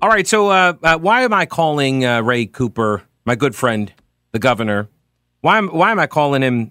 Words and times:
All 0.00 0.08
right, 0.08 0.28
so 0.28 0.48
uh, 0.48 0.74
uh, 0.80 0.96
why 0.96 1.22
am 1.22 1.32
I 1.32 1.44
calling 1.44 2.04
uh, 2.04 2.22
Ray 2.22 2.46
Cooper, 2.46 3.02
my 3.24 3.34
good 3.34 3.56
friend, 3.56 3.92
the 4.30 4.38
governor? 4.38 4.88
Why 5.40 5.58
am, 5.58 5.70
why 5.70 5.90
am 5.90 5.98
I 5.98 6.06
calling 6.06 6.40
him? 6.40 6.70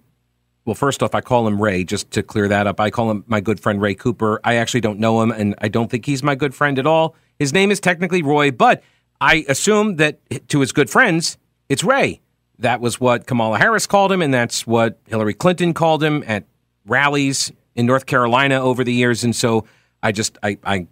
Well, 0.64 0.76
first 0.76 1.04
off, 1.04 1.14
I 1.14 1.20
call 1.20 1.46
him 1.46 1.62
Ray, 1.62 1.84
just 1.84 2.10
to 2.12 2.24
clear 2.24 2.48
that 2.48 2.68
up. 2.68 2.80
I 2.80 2.90
call 2.90 3.12
him 3.12 3.26
my 3.28 3.42
good 3.42 3.60
friend 3.60 3.82
Ray 3.82 3.96
Cooper. 3.96 4.40
I 4.46 4.56
actually 4.56 4.80
don't 4.80 4.98
know 5.00 5.22
him, 5.22 5.32
and 5.32 5.56
I 5.60 5.68
don't 5.68 5.92
think 5.92 6.06
he's 6.06 6.24
my 6.24 6.36
good 6.36 6.56
friend 6.56 6.80
at 6.80 6.88
all. 6.88 7.16
His 7.38 7.52
name 7.52 7.70
is 7.70 7.82
technically 7.82 8.22
Roy, 8.22 8.50
but 8.50 8.82
I 9.20 9.44
assume 9.50 9.98
that 9.98 10.20
to 10.48 10.62
his 10.62 10.72
good 10.72 10.90
friends, 10.90 11.38
it's 11.68 11.84
Ray. 11.84 12.22
That 12.60 12.80
was 12.80 13.02
what 13.02 13.28
Kamala 13.28 13.58
Harris 13.58 13.88
called 13.88 14.10
him, 14.10 14.22
and 14.22 14.34
that's 14.34 14.66
what 14.66 15.00
Hillary 15.06 15.34
Clinton 15.34 15.74
called 15.74 16.02
him 16.02 16.24
at 16.28 16.46
rallies 16.86 17.52
in 17.76 17.86
North 17.86 18.06
Carolina 18.06 18.62
over 18.62 18.86
the 18.86 18.94
years. 18.94 19.26
And 19.26 19.36
so 19.36 19.66
I 20.02 20.14
just 20.14 20.38
I 20.42 20.58
I 20.64 20.88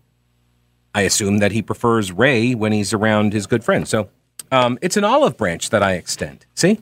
I 0.95 1.01
assume 1.01 1.39
that 1.39 1.51
he 1.51 1.61
prefers 1.61 2.13
Ray 2.13 2.55
when 2.55 2.71
he's 2.71 2.93
around 2.93 3.33
his 3.33 3.47
good 3.47 3.65
friend. 3.65 3.85
So 3.85 4.09
um, 4.49 4.79
it's 4.81 4.95
an 4.95 5.03
olive 5.03 5.35
branch 5.35 5.69
that 5.71 5.83
I 5.83 5.93
extend. 5.93 6.45
See? 6.55 6.79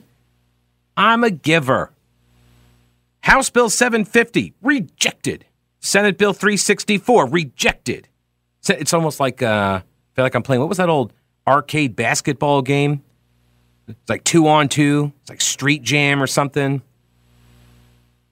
I'm 0.96 1.24
a 1.24 1.32
giver. 1.32 1.90
House 3.22 3.50
Bill 3.50 3.68
750, 3.68 4.54
rejected. 4.62 5.46
Senate 5.80 6.16
Bill 6.16 6.32
364, 6.32 7.26
rejected. 7.26 8.08
It's 8.68 8.94
almost 8.94 9.18
like, 9.18 9.42
uh, 9.42 9.80
I 9.82 9.82
feel 10.14 10.24
like 10.24 10.36
I'm 10.36 10.44
playing, 10.44 10.60
what 10.60 10.68
was 10.68 10.78
that 10.78 10.88
old 10.88 11.12
arcade 11.44 11.96
basketball 11.96 12.62
game? 12.62 13.02
It's 13.88 14.08
like 14.08 14.22
two 14.22 14.46
on 14.46 14.68
two. 14.68 15.12
It's 15.22 15.30
like 15.30 15.40
Street 15.40 15.82
Jam 15.82 16.22
or 16.22 16.28
something. 16.28 16.82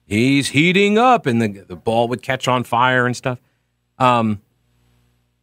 He's 0.05 0.47
heating 0.47 0.97
up, 0.97 1.25
and 1.25 1.41
the, 1.41 1.47
the 1.67 1.75
ball 1.75 2.07
would 2.07 2.21
catch 2.21 2.47
on 2.47 2.63
fire 2.63 3.05
and 3.05 3.15
stuff. 3.15 3.39
Um, 3.99 4.41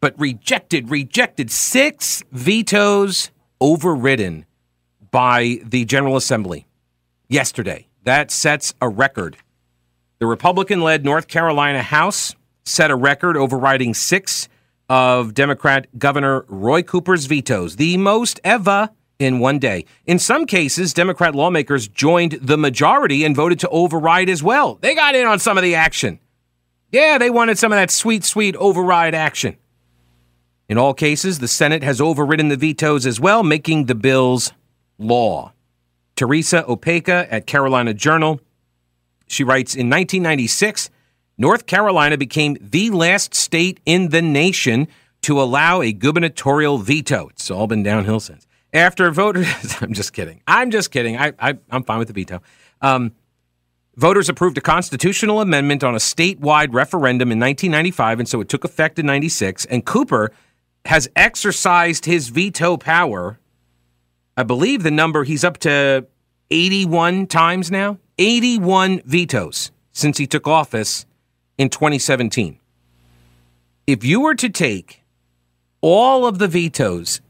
but 0.01 0.19
rejected, 0.19 0.91
rejected. 0.91 1.51
Six 1.51 2.23
vetoes 2.33 3.31
overridden 3.61 4.47
by 5.11 5.61
the 5.65 5.85
General 5.85 6.17
Assembly 6.17 6.67
yesterday. 7.29 7.87
That 8.05 8.31
sets 8.31 8.75
a 8.81 8.89
record. 8.89 9.37
The 10.19 10.27
Republican 10.27 10.83
led 10.83 11.05
North 11.05 11.29
Carolina 11.29 11.83
House 11.83 12.35
set 12.65 12.91
a 12.91 12.97
record 12.97 13.37
overriding 13.37 13.95
six 13.95 14.49
of 14.89 15.35
Democrat 15.35 15.87
Governor 15.99 16.45
Roy 16.49 16.83
Cooper's 16.83 17.27
vetoes, 17.27 17.77
the 17.77 17.97
most 17.97 18.41
ever 18.43 18.91
in 19.19 19.39
one 19.39 19.59
day. 19.59 19.85
In 20.07 20.19
some 20.19 20.47
cases, 20.47 20.93
Democrat 20.95 21.35
lawmakers 21.35 21.87
joined 21.87 22.33
the 22.33 22.57
majority 22.57 23.25
and 23.25 23.37
voted 23.37 23.61
to 23.61 23.69
override 23.69 24.29
as 24.29 24.43
well. 24.43 24.77
They 24.81 24.95
got 24.95 25.15
in 25.15 25.27
on 25.27 25.39
some 25.39 25.59
of 25.59 25.63
the 25.63 25.75
action. 25.75 26.19
Yeah, 26.91 27.19
they 27.19 27.31
wanted 27.31 27.59
some 27.59 27.71
of 27.71 27.77
that 27.77 27.91
sweet, 27.91 28.25
sweet 28.25 28.57
override 28.57 29.15
action. 29.15 29.57
In 30.71 30.79
all 30.79 30.95
cases, 30.95 31.41
the 31.41 31.49
Senate 31.49 31.83
has 31.83 32.01
overridden 32.01 32.47
the 32.47 32.57
vetoes 32.57 33.05
as 33.05 33.19
well, 33.19 33.43
making 33.43 33.87
the 33.87 33.95
bills 33.97 34.53
law. 34.99 35.53
Teresa 36.15 36.63
Opeka 36.63 37.27
at 37.29 37.49
Carolina 37.49 37.93
Journal, 37.93 38.41
she 39.27 39.43
writes 39.43 39.75
In 39.75 39.91
1996, 39.91 40.89
North 41.37 41.67
Carolina 41.67 42.17
became 42.17 42.57
the 42.61 42.91
last 42.91 43.35
state 43.35 43.81
in 43.85 44.11
the 44.11 44.23
nation 44.23 44.87
to 45.23 45.43
allow 45.43 45.83
a 45.83 45.93
gubernatorial 45.93 46.79
veto. 46.79 47.31
It's 47.31 47.51
all 47.51 47.67
been 47.67 47.83
downhill 47.83 48.21
since. 48.21 48.47
After 48.73 49.11
voters, 49.11 49.49
I'm 49.81 49.93
just 49.93 50.13
kidding. 50.13 50.41
I'm 50.47 50.71
just 50.71 50.93
kidding. 50.93 51.17
I, 51.17 51.33
I, 51.41 51.59
am 51.73 51.83
fine 51.83 51.99
with 51.99 52.07
the 52.07 52.15
veto. 52.15 52.43
Um, 52.81 53.11
voters 53.97 54.29
approved 54.29 54.57
a 54.57 54.61
constitutional 54.61 55.41
amendment 55.41 55.83
on 55.83 55.97
a 55.97 55.99
statewide 55.99 56.73
referendum 56.73 57.33
in 57.33 57.41
1995, 57.41 58.21
and 58.21 58.29
so 58.29 58.41
it 58.41 58.49
took 58.49 58.63
effect 58.63 59.01
in 59.01 59.07
96. 59.07 59.65
And 59.65 59.85
Cooper 59.85 60.31
has 60.87 61.09
exercised 61.15 62.07
his 62.07 62.29
veto 62.29 62.77
power. 62.77 63.39
I 64.37 64.43
believe 64.43 64.83
the 64.83 64.91
number 64.91 65.25
he's 65.25 65.45
up 65.45 65.59
to 65.59 66.07
81 66.51 67.27
times 67.27 67.71
now. 67.71 67.99
81 68.19 69.03
vetoes 69.05 69.71
since 69.93 70.19
he 70.19 70.27
took 70.27 70.47
office 70.47 71.07
in 71.59 71.71
2017. 71.71 72.59
If 73.87 74.05
you 74.05 74.21
were 74.21 74.35
to 74.35 74.49
take 74.49 75.03
all 75.81 76.27
of 76.27 76.39
the 76.39 76.49
vetoes 76.49 77.21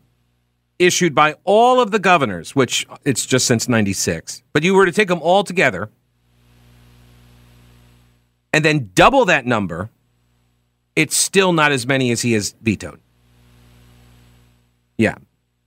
issued 0.78 1.14
by 1.14 1.34
all 1.44 1.80
of 1.80 1.90
the 1.90 1.98
governors, 1.98 2.56
which 2.56 2.86
it's 3.04 3.26
just 3.26 3.46
since 3.46 3.68
96, 3.68 4.42
but 4.52 4.62
you 4.62 4.74
were 4.74 4.86
to 4.86 4.92
take 4.92 5.08
them 5.08 5.20
all 5.22 5.44
together 5.44 5.90
and 8.52 8.64
then 8.64 8.90
double 8.94 9.24
that 9.26 9.46
number, 9.46 9.90
it's 10.96 11.16
still 11.16 11.52
not 11.52 11.70
as 11.70 11.86
many 11.86 12.10
as 12.10 12.22
he 12.22 12.32
has 12.32 12.54
vetoed. 12.60 13.00
Yeah. 15.00 15.14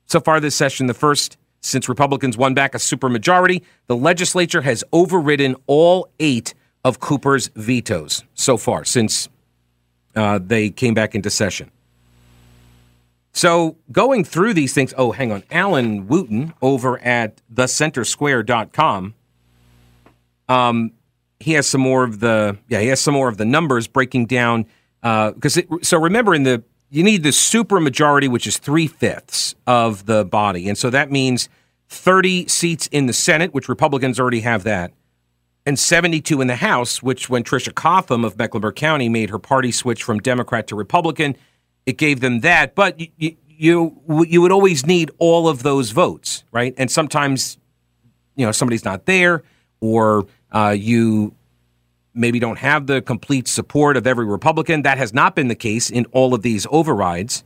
So 0.06 0.20
far 0.20 0.40
this 0.40 0.54
session, 0.54 0.86
the 0.86 0.94
first 0.94 1.38
since 1.60 1.90
Republicans 1.90 2.38
won 2.38 2.54
back 2.54 2.76
a 2.76 2.78
supermajority, 2.78 3.64
the 3.88 3.96
legislature 3.96 4.62
has 4.62 4.84
overridden 4.94 5.56
all 5.66 6.08
eight 6.20 6.54
of 6.84 7.00
Cooper's 7.00 7.50
vetoes 7.56 8.24
so 8.36 8.58
far 8.58 8.86
since 8.86 9.30
uh, 10.16 10.40
they 10.40 10.70
came 10.70 10.94
back 10.94 11.16
into 11.16 11.32
session. 11.32 11.72
So 13.32 13.78
going 13.92 14.24
through 14.24 14.54
these 14.54 14.72
things, 14.72 14.94
oh, 15.00 15.14
hang 15.14 15.32
on. 15.32 15.42
Alan 15.50 16.06
Wooten 16.06 16.54
over 16.62 17.00
at 17.00 17.42
thecentersquare.com, 17.52 19.16
um, 20.48 20.92
he 21.40 21.54
has 21.54 21.66
some 21.66 21.82
more 21.82 22.04
of 22.04 22.20
the, 22.20 22.60
yeah, 22.68 22.82
he 22.82 22.90
has 22.90 23.00
some 23.00 23.16
more 23.16 23.30
of 23.30 23.38
the 23.38 23.46
numbers 23.46 23.88
breaking 23.88 24.28
down. 24.28 24.68
Because 25.02 25.58
uh, 25.58 25.62
so 25.82 26.00
remember 26.00 26.36
in 26.36 26.44
the 26.44 26.64
you 26.94 27.04
need 27.04 27.24
the 27.24 27.32
super 27.32 27.80
majority, 27.80 28.28
which 28.28 28.46
is 28.46 28.58
three 28.58 28.86
fifths 28.86 29.56
of 29.66 30.06
the 30.06 30.24
body. 30.24 30.70
And 30.70 30.78
so 30.78 30.92
that 30.92 31.10
means 31.10 31.50
30 31.90 32.48
seats 32.48 32.86
in 32.92 33.08
the 33.08 33.14
Senate, 33.14 33.52
which 33.52 33.68
Republicans 33.68 34.20
already 34.20 34.42
have 34.42 34.62
that, 34.64 34.94
and 35.66 35.80
72 35.80 36.40
in 36.40 36.46
the 36.46 36.58
House, 36.58 37.02
which 37.02 37.32
when 37.32 37.44
Tricia 37.44 37.74
Cotham 37.74 38.24
of 38.24 38.38
Mecklenburg 38.38 38.76
County 38.76 39.10
made 39.10 39.32
her 39.32 39.40
party 39.40 39.72
switch 39.72 40.04
from 40.04 40.20
Democrat 40.20 40.68
to 40.68 40.76
Republican, 40.76 41.36
it 41.88 41.98
gave 41.98 42.20
them 42.20 42.42
that. 42.42 42.76
But 42.76 43.00
you, 43.00 43.08
you, 43.18 43.38
you, 43.48 44.26
you 44.26 44.42
would 44.44 44.52
always 44.52 44.86
need 44.86 45.10
all 45.18 45.50
of 45.50 45.64
those 45.64 45.90
votes, 45.90 46.44
right? 46.52 46.76
And 46.78 46.92
sometimes, 46.92 47.58
you 48.36 48.46
know, 48.46 48.52
somebody's 48.52 48.86
not 48.86 49.08
there 49.08 49.42
or 49.80 50.28
uh, 50.52 50.76
you 50.78 51.34
maybe 52.14 52.40
don't 52.40 52.60
have 52.60 52.88
the 52.88 53.02
complete 53.02 53.48
support 53.48 53.98
of 53.98 54.06
every 54.06 54.26
Republican. 54.26 54.84
That 54.84 54.98
has 54.98 55.14
not 55.14 55.36
been 55.36 55.48
the 55.48 55.56
case 55.56 55.90
in 55.90 56.06
all 56.12 56.34
of 56.34 56.42
these 56.42 56.68
overrides. 56.70 57.44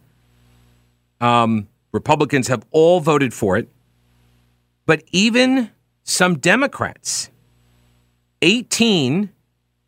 Um, 1.21 1.67
Republicans 1.91 2.47
have 2.47 2.65
all 2.71 2.99
voted 2.99 3.33
for 3.33 3.57
it, 3.57 3.69
but 4.85 5.03
even 5.11 5.71
some 6.03 6.37
Democrats, 6.37 7.29
18 8.41 9.31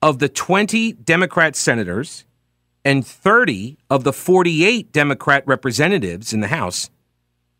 of 0.01 0.19
the 0.19 0.29
20 0.29 0.93
Democrat 0.93 1.55
senators 1.55 2.25
and 2.85 3.05
30 3.05 3.77
of 3.89 4.03
the 4.03 4.13
48 4.13 4.91
Democrat 4.91 5.43
representatives 5.45 6.33
in 6.33 6.39
the 6.39 6.47
House, 6.47 6.89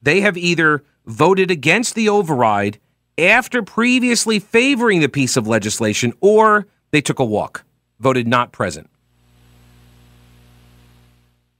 they 0.01 0.22
have 0.22 0.38
either 0.38 0.83
voted 1.06 1.51
against 1.51 1.95
the 1.95 2.10
override 2.10 2.80
after 3.18 3.62
previously 3.62 4.39
favoring 4.39 5.01
the 5.01 5.10
piece 5.10 5.36
of 5.36 5.48
legislation 5.48 6.13
or 6.22 6.68
they 6.91 7.01
took 7.01 7.19
a 7.19 7.25
walk, 7.25 7.63
voted 8.00 8.27
not 8.27 8.51
present. 8.51 8.89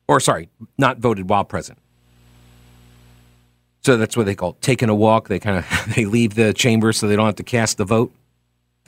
Or, 0.07 0.19
sorry, 0.19 0.49
not 0.77 0.97
voted 0.97 1.29
while 1.29 1.43
present. 1.43 1.77
So 3.81 3.95
that's 3.95 4.17
what 4.17 4.25
they 4.25 4.35
call 4.35 4.51
it, 4.51 4.61
taking 4.61 4.89
a 4.89 4.95
walk. 4.95 5.27
They 5.27 5.39
kind 5.39 5.57
of 5.57 5.65
they 5.95 6.05
leave 6.05 6.35
the 6.35 6.53
chamber 6.53 6.93
so 6.93 7.07
they 7.07 7.15
don't 7.15 7.25
have 7.25 7.35
to 7.35 7.43
cast 7.43 7.77
the 7.77 7.85
vote, 7.85 8.11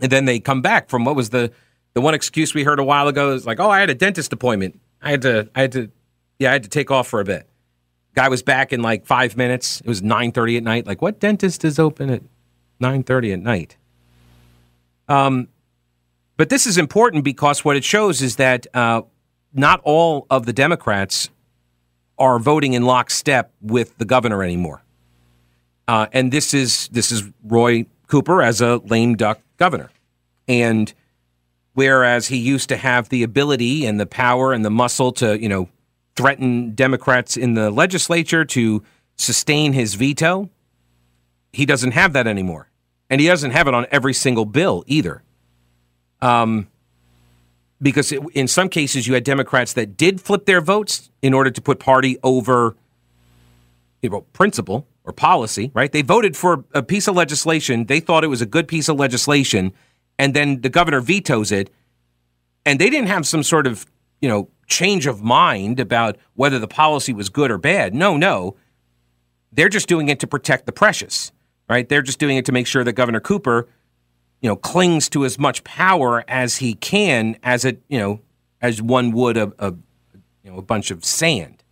and 0.02 0.12
then 0.12 0.26
they 0.26 0.40
come 0.40 0.62
back 0.62 0.90
from 0.90 1.06
what 1.06 1.16
was 1.16 1.30
the 1.30 1.52
the 1.94 2.02
one 2.02 2.14
excuse 2.14 2.54
we 2.54 2.64
heard 2.64 2.80
a 2.80 2.84
while 2.84 3.08
ago 3.08 3.34
is 3.34 3.46
like, 3.46 3.60
oh, 3.60 3.70
I 3.70 3.80
had 3.80 3.90
a 3.90 3.96
dentist 3.96 4.32
appointment. 4.34 4.80
I 5.02 5.12
had 5.12 5.22
to, 5.24 5.50
I 5.56 5.62
had 5.62 5.72
to, 5.74 5.92
yeah, 6.40 6.50
I 6.50 6.54
had 6.54 6.64
to 6.64 6.70
take 6.70 6.92
off 6.92 7.08
for 7.08 7.20
a 7.20 7.26
bit. 7.26 7.48
Guy 8.16 8.30
was 8.30 8.44
back 8.44 8.74
in 8.74 8.82
like 8.82 9.06
five 9.06 9.38
minutes. 9.38 9.82
It 9.82 9.88
was 9.88 10.02
nine 10.02 10.32
thirty 10.32 10.58
at 10.58 10.64
night. 10.64 10.86
Like, 10.86 11.02
what 11.02 11.20
dentist 11.20 11.64
is 11.64 11.80
open 11.80 12.10
at 12.10 12.22
nine 12.80 13.04
thirty 13.04 13.32
at 13.32 13.40
night? 13.40 13.78
Um, 15.08 15.48
but 16.42 16.50
this 16.50 16.66
is 16.66 16.80
important 16.80 17.24
because 17.24 17.64
what 17.64 17.78
it 17.78 17.84
shows 17.84 18.24
is 18.24 18.38
that 18.38 18.66
uh, 18.74 19.04
not 19.54 19.80
all 19.84 20.26
of 20.32 20.48
the 20.48 20.54
Democrats 20.54 21.30
are 22.18 22.40
voting 22.40 22.74
in 22.74 22.82
lockstep 22.82 23.54
with 23.62 23.96
the 24.00 24.06
governor 24.06 24.44
anymore. 24.44 24.82
Uh, 25.88 26.08
and 26.12 26.32
this 26.34 26.56
is 26.56 26.88
this 26.88 27.12
is 27.12 27.26
Roy 27.44 27.86
Cooper 28.08 28.42
as 28.42 28.60
a 28.60 28.78
lame 28.78 29.16
duck 29.16 29.40
governor, 29.58 29.92
and 30.48 30.92
whereas 31.76 32.30
he 32.30 32.38
used 32.38 32.70
to 32.70 32.76
have 32.76 33.10
the 33.10 33.22
ability 33.22 33.86
and 33.86 34.00
the 34.00 34.08
power 34.08 34.52
and 34.52 34.66
the 34.66 34.72
muscle 34.72 35.12
to 35.12 35.40
you 35.40 35.48
know 35.48 35.70
threaten 36.16 36.74
Democrats 36.74 37.38
in 37.38 37.54
the 37.54 37.70
legislature 37.70 38.46
to 38.46 38.82
sustain 39.16 39.74
his 39.74 39.94
veto, 39.94 40.50
he 41.54 41.68
doesn't 41.68 41.92
have 41.92 42.14
that 42.14 42.26
anymore, 42.26 42.68
and 43.12 43.22
he 43.22 43.28
doesn't 43.28 43.52
have 43.52 43.68
it 43.68 43.76
on 43.76 43.86
every 43.92 44.16
single 44.16 44.46
bill 44.46 44.84
either. 44.88 45.22
Um, 46.22 46.68
because 47.82 48.12
it, 48.12 48.22
in 48.34 48.48
some 48.48 48.70
cases 48.70 49.08
you 49.08 49.14
had 49.16 49.24
Democrats 49.24 49.74
that 49.74 49.98
did 49.98 50.22
flip 50.22 50.46
their 50.46 50.62
votes 50.62 51.10
in 51.22 51.34
order 51.34 51.50
to 51.50 51.62
put 51.62 51.80
party 51.80 52.18
over 52.22 52.76
you 54.02 54.10
know, 54.10 54.22
principle 54.34 54.88
or 55.04 55.14
policy, 55.14 55.72
right? 55.74 55.92
They 55.92 56.02
voted 56.02 56.36
for 56.36 56.66
a 56.74 56.84
piece 56.84 57.08
of 57.08 57.16
legislation. 57.16 57.86
They 57.86 58.00
thought 58.00 58.24
it 58.24 58.28
was 58.28 58.42
a 58.42 58.46
good 58.46 58.68
piece 58.68 58.90
of 58.90 58.98
legislation, 58.98 59.74
and 60.18 60.34
then 60.34 60.62
the 60.62 60.70
governor 60.70 61.02
vetoes 61.02 61.52
it, 61.52 61.72
and 62.66 62.80
they 62.80 62.90
didn't 62.90 63.08
have 63.08 63.26
some 63.26 63.44
sort 63.44 63.68
of 63.68 63.86
you 64.22 64.30
know 64.30 64.50
change 64.68 65.06
of 65.08 65.22
mind 65.22 65.80
about 65.80 66.18
whether 66.36 66.60
the 66.60 66.68
policy 66.68 67.14
was 67.14 67.30
good 67.30 67.52
or 67.52 67.58
bad. 67.58 67.94
No, 67.94 68.18
no, 68.18 68.56
they're 69.52 69.70
just 69.70 69.88
doing 69.88 70.10
it 70.10 70.20
to 70.20 70.28
protect 70.28 70.66
the 70.66 70.72
precious, 70.72 71.32
right? 71.70 71.88
They're 71.88 72.02
just 72.02 72.20
doing 72.20 72.38
it 72.38 72.46
to 72.46 72.52
make 72.52 72.68
sure 72.68 72.84
that 72.84 72.94
Governor 72.94 73.20
Cooper 73.20 73.68
you 74.42 74.50
know, 74.50 74.56
clings 74.56 75.08
to 75.10 75.24
as 75.24 75.40
much 75.40 75.64
power 75.64 76.24
as 76.28 76.58
he 76.58 76.74
can, 76.74 77.38
as 77.44 77.64
it, 77.64 77.82
you 77.88 78.00
know, 78.00 78.20
as 78.62 78.82
one 78.82 79.12
would 79.12 79.38
a, 79.38 79.52
a 79.60 79.74
you 80.44 80.52
know, 80.52 80.58
a 80.58 80.62
bunch 80.62 80.92
of 80.92 81.06
sand, 81.06 81.64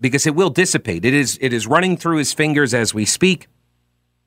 because 0.00 0.26
it 0.26 0.34
will 0.34 0.50
dissipate. 0.50 1.04
It 1.04 1.14
is, 1.14 1.38
it 1.40 1.52
is 1.52 1.66
running 1.66 1.96
through 1.96 2.18
his 2.18 2.32
fingers 2.32 2.72
as 2.72 2.94
we 2.94 3.04
speak, 3.04 3.48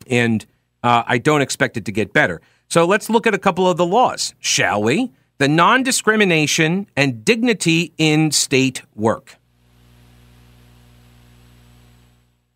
and 0.07 0.45
uh, 0.83 1.03
I 1.07 1.17
don't 1.17 1.41
expect 1.41 1.77
it 1.77 1.85
to 1.85 1.91
get 1.91 2.13
better. 2.13 2.41
So 2.67 2.85
let's 2.85 3.09
look 3.09 3.25
at 3.25 3.33
a 3.33 3.39
couple 3.39 3.69
of 3.69 3.77
the 3.77 3.85
laws, 3.85 4.33
shall 4.39 4.83
we? 4.83 5.11
The 5.37 5.47
non 5.47 5.83
discrimination 5.83 6.87
and 6.95 7.23
dignity 7.23 7.93
in 7.97 8.31
state 8.31 8.81
work. 8.93 9.37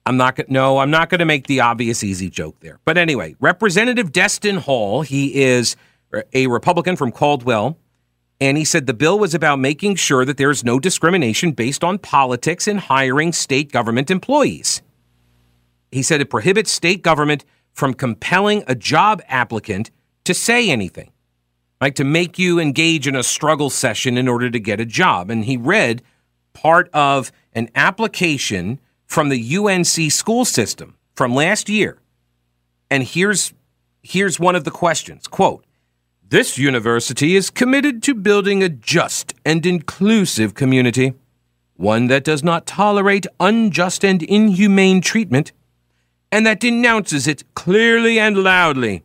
I'm 0.10 0.18
not 0.18 0.36
going 0.36 0.48
no, 0.50 0.80
I'm 0.80 0.90
not 0.90 1.10
going 1.10 1.20
to 1.20 1.26
make 1.26 1.46
the 1.46 1.60
obvious 1.60 2.04
easy 2.04 2.32
joke 2.32 2.62
there. 2.62 2.80
But 2.84 2.98
anyway, 2.98 3.36
Representative 3.40 4.12
Destin 4.12 4.58
Hall, 4.58 5.04
he 5.04 5.40
is 5.40 5.76
a 6.34 6.48
Republican 6.48 6.96
from 6.96 7.12
Caldwell, 7.12 7.78
and 8.42 8.58
he 8.58 8.66
said 8.66 8.88
the 8.88 8.96
bill 8.96 9.20
was 9.20 9.36
about 9.36 9.60
making 9.60 9.98
sure 9.98 10.26
that 10.26 10.38
there's 10.38 10.64
no 10.64 10.80
discrimination 10.80 11.52
based 11.52 11.84
on 11.84 12.00
politics 12.00 12.68
in 12.68 12.80
hiring 12.80 13.32
state 13.32 13.72
government 13.72 14.10
employees. 14.10 14.82
He 15.92 16.02
said 16.02 16.22
it 16.22 16.32
prohibits 16.32 16.72
state 16.72 17.04
government 17.04 17.46
from 17.72 17.94
compelling 17.94 18.64
a 18.66 18.74
job 18.74 19.22
applicant 19.28 19.92
to 20.24 20.34
say 20.34 20.72
anything, 20.72 21.12
like 21.80 21.94
to 21.94 22.04
make 22.04 22.40
you 22.40 22.60
engage 22.60 23.08
in 23.08 23.16
a 23.16 23.22
struggle 23.22 23.70
session 23.70 24.18
in 24.18 24.28
order 24.28 24.50
to 24.50 24.60
get 24.60 24.80
a 24.80 24.86
job. 24.88 25.30
And 25.30 25.46
he 25.46 25.56
read 25.56 26.02
part 26.54 26.90
of 26.96 27.32
an 27.54 27.70
application 27.76 28.80
from 29.10 29.30
the 29.30 29.58
UNC 29.58 30.12
school 30.12 30.46
system 30.46 30.96
from 31.16 31.34
last 31.34 31.68
year. 31.68 31.98
And 32.90 33.04
here's 33.04 33.54
here's 34.02 34.40
one 34.40 34.56
of 34.56 34.64
the 34.64 34.72
questions. 34.72 35.28
Quote, 35.28 35.66
this 36.26 36.58
university 36.58 37.36
is 37.36 37.50
committed 37.50 38.02
to 38.04 38.14
building 38.14 38.64
a 38.64 38.70
just 38.70 39.34
and 39.44 39.66
inclusive 39.66 40.54
community, 40.54 41.16
one 41.76 42.08
that 42.08 42.24
does 42.24 42.44
not 42.44 42.68
tolerate 42.68 43.26
unjust 43.40 44.06
and 44.06 44.22
inhumane 44.22 45.02
treatment, 45.02 45.52
and 46.32 46.46
that 46.46 46.60
denounces 46.60 47.28
it 47.28 47.44
clearly 47.56 48.20
and 48.20 48.38
loudly. 48.38 49.02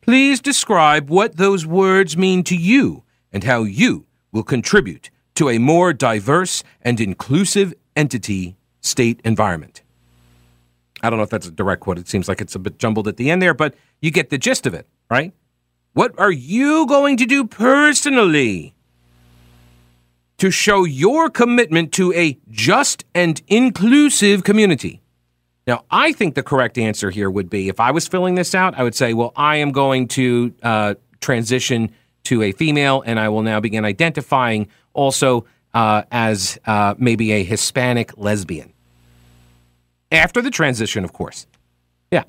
Please 0.00 0.40
describe 0.40 1.08
what 1.08 1.36
those 1.36 1.64
words 1.64 2.16
mean 2.16 2.42
to 2.42 2.56
you 2.56 3.04
and 3.32 3.44
how 3.44 3.62
you 3.62 4.04
will 4.32 4.42
contribute 4.42 5.10
to 5.36 5.48
a 5.48 5.58
more 5.58 5.92
diverse 5.92 6.64
and 6.82 7.00
inclusive 7.00 7.72
entity 7.94 8.56
state 8.82 9.20
environment. 9.24 9.82
I 11.02 11.10
don't 11.10 11.18
know 11.18 11.24
if 11.24 11.30
that's 11.30 11.46
a 11.46 11.50
direct 11.50 11.80
quote. 11.80 11.98
It 11.98 12.08
seems 12.08 12.28
like 12.28 12.40
it's 12.40 12.54
a 12.54 12.58
bit 12.58 12.78
jumbled 12.78 13.08
at 13.08 13.16
the 13.16 13.30
end 13.30 13.42
there, 13.42 13.54
but 13.54 13.74
you 14.00 14.10
get 14.10 14.30
the 14.30 14.38
gist 14.38 14.66
of 14.66 14.74
it, 14.74 14.86
right? 15.10 15.32
What 15.94 16.18
are 16.18 16.30
you 16.30 16.86
going 16.86 17.16
to 17.16 17.26
do 17.26 17.44
personally 17.44 18.74
to 20.38 20.50
show 20.50 20.84
your 20.84 21.28
commitment 21.28 21.92
to 21.94 22.12
a 22.14 22.38
just 22.50 23.04
and 23.14 23.42
inclusive 23.48 24.44
community? 24.44 25.00
Now, 25.66 25.84
I 25.90 26.12
think 26.12 26.34
the 26.34 26.42
correct 26.42 26.78
answer 26.78 27.10
here 27.10 27.30
would 27.30 27.50
be 27.50 27.68
if 27.68 27.78
I 27.78 27.90
was 27.90 28.08
filling 28.08 28.34
this 28.34 28.54
out, 28.54 28.76
I 28.76 28.82
would 28.82 28.94
say, 28.94 29.12
well, 29.14 29.32
I 29.36 29.56
am 29.56 29.70
going 29.70 30.08
to 30.08 30.54
uh, 30.62 30.94
transition 31.20 31.90
to 32.24 32.42
a 32.42 32.52
female 32.52 33.02
and 33.04 33.18
I 33.18 33.28
will 33.28 33.42
now 33.42 33.60
begin 33.60 33.84
identifying 33.84 34.68
also 34.92 35.46
uh, 35.74 36.02
as 36.10 36.58
uh, 36.66 36.94
maybe 36.98 37.32
a 37.32 37.44
Hispanic 37.44 38.16
lesbian. 38.16 38.71
After 40.12 40.42
the 40.42 40.50
transition, 40.50 41.04
of 41.04 41.12
course. 41.12 41.46
Yeah. 42.10 42.24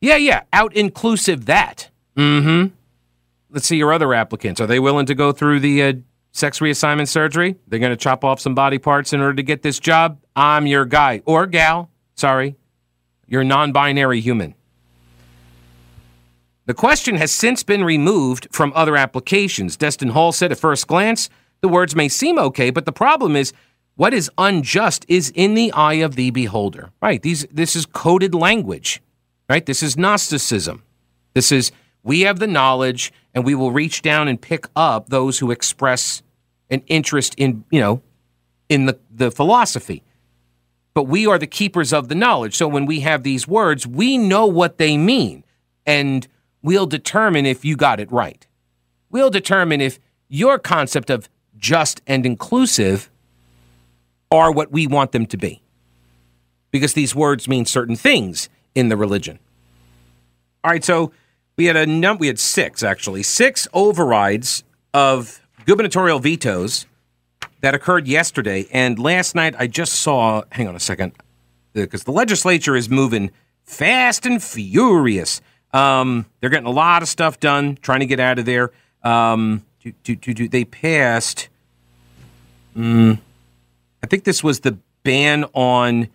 Yeah, 0.00 0.16
yeah. 0.16 0.42
Out 0.52 0.74
inclusive 0.74 1.46
that. 1.46 1.90
Mm 2.16 2.42
hmm. 2.42 2.74
Let's 3.50 3.66
see 3.66 3.76
your 3.76 3.92
other 3.92 4.14
applicants. 4.14 4.60
Are 4.60 4.66
they 4.66 4.78
willing 4.78 5.06
to 5.06 5.14
go 5.14 5.32
through 5.32 5.60
the 5.60 5.82
uh, 5.82 5.92
sex 6.32 6.60
reassignment 6.60 7.08
surgery? 7.08 7.56
They're 7.66 7.78
going 7.78 7.90
to 7.90 7.96
chop 7.96 8.24
off 8.24 8.40
some 8.40 8.54
body 8.54 8.78
parts 8.78 9.12
in 9.12 9.20
order 9.20 9.34
to 9.34 9.42
get 9.42 9.62
this 9.62 9.78
job? 9.78 10.18
I'm 10.34 10.66
your 10.66 10.84
guy. 10.84 11.22
Or 11.26 11.46
gal. 11.46 11.90
Sorry. 12.14 12.56
You're 13.26 13.44
non 13.44 13.72
binary 13.72 14.20
human. 14.20 14.54
The 16.66 16.74
question 16.74 17.16
has 17.16 17.30
since 17.32 17.62
been 17.62 17.84
removed 17.84 18.48
from 18.52 18.72
other 18.74 18.96
applications. 18.96 19.76
Destin 19.76 20.10
Hall 20.10 20.32
said 20.32 20.52
at 20.52 20.58
first 20.58 20.86
glance, 20.86 21.30
the 21.60 21.68
words 21.68 21.94
may 21.94 22.08
seem 22.08 22.38
okay, 22.38 22.70
but 22.70 22.84
the 22.84 22.92
problem 22.92 23.36
is 23.36 23.52
what 23.96 24.14
is 24.14 24.30
unjust 24.38 25.04
is 25.08 25.32
in 25.34 25.54
the 25.54 25.72
eye 25.72 25.94
of 25.94 26.14
the 26.14 26.30
beholder. 26.30 26.90
Right? 27.02 27.20
These 27.20 27.46
this 27.50 27.74
is 27.74 27.86
coded 27.86 28.34
language. 28.34 29.02
Right? 29.48 29.66
This 29.66 29.82
is 29.82 29.96
Gnosticism. 29.96 30.82
This 31.34 31.50
is 31.50 31.72
we 32.02 32.20
have 32.20 32.38
the 32.38 32.46
knowledge 32.46 33.12
and 33.34 33.44
we 33.44 33.54
will 33.54 33.72
reach 33.72 34.00
down 34.00 34.28
and 34.28 34.40
pick 34.40 34.66
up 34.76 35.08
those 35.08 35.40
who 35.40 35.50
express 35.50 36.22
an 36.70 36.82
interest 36.86 37.34
in, 37.36 37.64
you 37.70 37.80
know, 37.80 38.02
in 38.68 38.86
the, 38.86 38.98
the 39.10 39.30
philosophy. 39.30 40.02
But 40.94 41.04
we 41.04 41.26
are 41.26 41.38
the 41.38 41.46
keepers 41.46 41.92
of 41.92 42.08
the 42.08 42.14
knowledge. 42.14 42.54
So 42.54 42.68
when 42.68 42.86
we 42.86 43.00
have 43.00 43.22
these 43.22 43.46
words, 43.46 43.86
we 43.86 44.18
know 44.18 44.46
what 44.46 44.78
they 44.78 44.96
mean. 44.96 45.44
And 45.84 46.26
we'll 46.62 46.86
determine 46.86 47.44
if 47.44 47.64
you 47.64 47.76
got 47.76 48.00
it 48.00 48.10
right. 48.10 48.46
We'll 49.10 49.30
determine 49.30 49.80
if 49.80 49.98
your 50.28 50.58
concept 50.58 51.10
of 51.10 51.28
just 51.56 52.02
and 52.06 52.24
inclusive 52.24 53.10
are 54.30 54.50
what 54.52 54.72
we 54.72 54.86
want 54.86 55.12
them 55.12 55.26
to 55.26 55.36
be. 55.36 55.62
Because 56.70 56.94
these 56.94 57.14
words 57.14 57.48
mean 57.48 57.64
certain 57.64 57.96
things 57.96 58.48
in 58.74 58.88
the 58.88 58.96
religion. 58.96 59.38
All 60.64 60.70
right, 60.70 60.84
so 60.84 61.12
we 61.56 61.66
had 61.66 61.76
a 61.76 61.86
num- 61.86 62.18
we 62.18 62.26
had 62.26 62.38
six 62.38 62.82
actually, 62.82 63.22
six 63.22 63.68
overrides 63.72 64.64
of 64.92 65.40
gubernatorial 65.64 66.18
vetoes 66.18 66.86
that 67.60 67.74
occurred 67.74 68.06
yesterday 68.06 68.66
and 68.72 68.98
last 68.98 69.34
night 69.34 69.54
I 69.58 69.66
just 69.66 69.94
saw, 69.94 70.42
hang 70.50 70.68
on 70.68 70.76
a 70.76 70.80
second, 70.80 71.12
because 71.72 72.04
the 72.04 72.12
legislature 72.12 72.76
is 72.76 72.88
moving 72.88 73.30
fast 73.64 74.26
and 74.26 74.42
furious. 74.42 75.40
Um, 75.72 76.26
they're 76.40 76.50
getting 76.50 76.66
a 76.66 76.70
lot 76.70 77.02
of 77.02 77.08
stuff 77.08 77.40
done, 77.40 77.78
trying 77.82 78.00
to 78.00 78.06
get 78.06 78.20
out 78.20 78.38
of 78.38 78.44
there. 78.44 78.72
Um, 79.02 79.64
do, 80.02 80.16
do, 80.16 80.34
do, 80.34 80.48
they 80.48 80.64
passed. 80.64 81.48
Um, 82.74 83.20
I 84.06 84.08
think 84.08 84.22
this 84.22 84.44
was 84.44 84.60
the 84.60 84.78
ban 85.02 85.46
on 85.52 86.06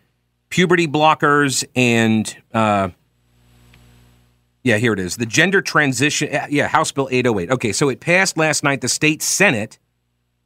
puberty 0.49 0.87
blockers 0.87 1.65
and. 1.75 2.33
Uh, 2.53 2.89
yeah, 4.63 4.77
here 4.77 4.93
it 4.93 4.99
is. 4.99 5.17
The 5.17 5.25
gender 5.25 5.61
transition. 5.61 6.29
Yeah, 6.49 6.67
House 6.67 6.93
Bill 6.93 7.09
808. 7.11 7.51
Okay, 7.51 7.73
so 7.73 7.89
it 7.89 7.99
passed 7.99 8.37
last 8.37 8.63
night. 8.63 8.79
The 8.79 8.87
state 8.87 9.21
Senate. 9.21 9.77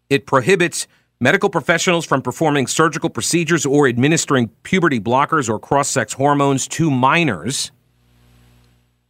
It 0.10 0.26
prohibits 0.26 0.88
medical 1.20 1.52
professionals 1.52 2.04
from 2.04 2.24
performing 2.24 2.66
surgical 2.66 3.12
procedures 3.12 3.64
or 3.64 3.88
administering 3.88 4.48
puberty 4.64 5.00
blockers 5.00 5.48
or 5.48 5.60
cross 5.60 5.88
sex 5.88 6.14
hormones 6.14 6.68
to 6.70 6.90
minors 6.90 7.72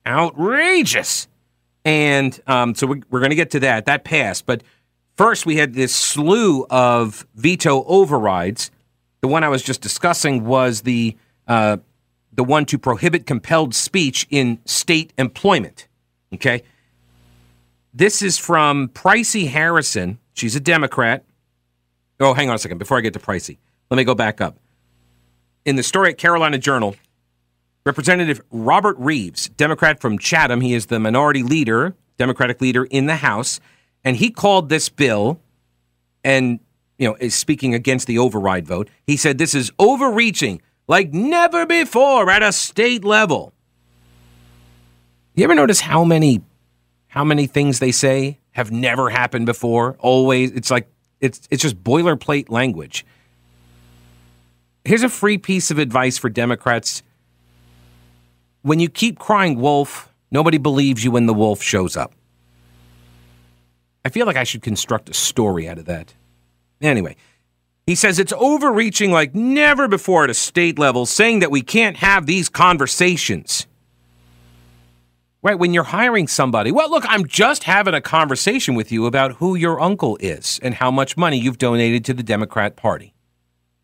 outrageous. 0.05 1.29
And 1.85 2.37
um, 2.47 2.75
so 2.75 2.85
we, 2.87 3.01
we're 3.09 3.19
going 3.19 3.29
to 3.29 3.35
get 3.37 3.51
to 3.51 3.61
that. 3.61 3.85
That 3.85 4.03
passed. 4.03 4.45
But 4.45 4.61
first, 5.15 5.45
we 5.45 5.57
had 5.57 5.73
this 5.73 5.95
slew 5.95 6.65
of 6.69 7.25
veto 7.35 7.83
overrides. 7.85 8.71
The 9.21 9.27
one 9.27 9.43
I 9.43 9.49
was 9.49 9.63
just 9.63 9.81
discussing 9.81 10.45
was 10.45 10.81
the 10.81 11.17
uh, 11.47 11.77
the 12.33 12.43
one 12.43 12.65
to 12.65 12.77
prohibit 12.77 13.25
compelled 13.25 13.73
speech 13.73 14.27
in 14.29 14.59
state 14.65 15.13
employment. 15.17 15.87
Okay. 16.33 16.63
This 17.93 18.21
is 18.21 18.37
from 18.37 18.89
Pricey 18.89 19.47
Harrison. 19.47 20.19
She's 20.33 20.55
a 20.55 20.59
Democrat. 20.59 21.23
Oh, 22.19 22.33
hang 22.33 22.49
on 22.49 22.55
a 22.55 22.59
second. 22.59 22.77
Before 22.77 22.97
I 22.97 23.01
get 23.01 23.13
to 23.13 23.19
pricey, 23.19 23.57
let 23.89 23.97
me 23.97 24.03
go 24.03 24.15
back 24.15 24.41
up. 24.41 24.57
In 25.63 25.77
the 25.77 25.83
story 25.83 26.09
at 26.09 26.17
Carolina 26.17 26.57
Journal, 26.57 26.95
Representative 27.85 28.41
Robert 28.51 28.99
Reives, 28.99 29.55
Democrat 29.55 30.01
from 30.01 30.19
Chatham, 30.19 30.59
he 30.59 30.73
is 30.73 30.87
the 30.87 30.99
minority 30.99 31.41
leader, 31.41 31.95
Democratic 32.17 32.59
leader 32.59 32.85
in 32.85 33.05
the 33.05 33.17
House, 33.17 33.59
and 34.05 34.15
he 34.15 34.29
called 34.29 34.69
this 34.69 34.87
bill 34.87 35.41
and 36.23 36.59
you 36.97 37.09
know 37.09 37.17
is 37.19 37.35
speaking 37.35 37.73
against 37.73 38.07
the 38.07 38.19
override 38.19 38.65
vote. 38.65 38.87
He 39.05 39.17
said 39.17 39.37
this 39.37 39.53
is 39.53 39.71
overreaching 39.79 40.61
like 40.87 41.11
never 41.11 41.65
before 41.65 42.29
at 42.29 42.43
a 42.43 42.53
state 42.53 43.03
level. 43.03 43.51
You 45.33 45.43
ever 45.43 45.55
notice 45.55 45.81
how 45.81 46.05
many 46.05 46.41
how 47.07 47.25
many 47.25 47.47
things 47.47 47.79
they 47.79 47.91
say 47.91 48.39
have 48.51 48.71
never 48.71 49.09
happened 49.09 49.47
before? 49.47 49.97
Always 49.99 50.51
it's 50.51 50.71
like 50.71 50.87
it's 51.19 51.41
it's 51.49 51.63
just 51.63 51.83
boilerplate 51.83 52.49
language. 52.49 53.05
Here's 54.85 55.03
a 55.03 55.09
free 55.09 55.39
piece 55.39 55.71
of 55.71 55.79
advice 55.79 56.19
for 56.19 56.29
Democrats. 56.29 57.01
When 58.61 58.79
you 58.79 58.87
keep 58.87 59.17
crying 59.17 59.59
wolf, 59.59 60.13
nobody 60.29 60.59
believes 60.59 61.03
you 61.03 61.09
when 61.11 61.25
the 61.25 61.33
wolf 61.33 61.61
shows 61.61 61.97
up. 61.97 62.13
I 64.05 64.09
feel 64.09 64.27
like 64.27 64.37
I 64.37 64.43
should 64.43 64.61
construct 64.61 65.09
a 65.09 65.15
story 65.15 65.67
out 65.67 65.79
of 65.79 65.85
that. 65.85 66.13
Anyway, 66.79 67.15
he 67.87 67.95
says 67.95 68.19
it's 68.19 68.33
overreaching 68.33 69.11
like 69.11 69.33
never 69.33 69.87
before 69.87 70.23
at 70.23 70.29
a 70.29 70.35
state 70.35 70.77
level, 70.77 71.07
saying 71.07 71.39
that 71.39 71.49
we 71.49 71.63
can't 71.63 71.97
have 71.97 72.27
these 72.27 72.47
conversations. 72.47 73.65
Right, 75.41 75.57
when 75.57 75.73
you're 75.73 75.83
hiring 75.83 76.27
somebody, 76.27 76.71
well, 76.71 76.89
look, 76.89 77.03
I'm 77.07 77.27
just 77.27 77.63
having 77.63 77.93
a 77.95 78.01
conversation 78.01 78.75
with 78.75 78.91
you 78.91 79.07
about 79.07 79.33
who 79.33 79.55
your 79.55 79.79
uncle 79.79 80.17
is 80.19 80.59
and 80.61 80.75
how 80.75 80.91
much 80.91 81.17
money 81.17 81.39
you've 81.39 81.57
donated 81.57 82.05
to 82.05 82.13
the 82.13 82.23
Democrat 82.23 82.75
Party. 82.75 83.14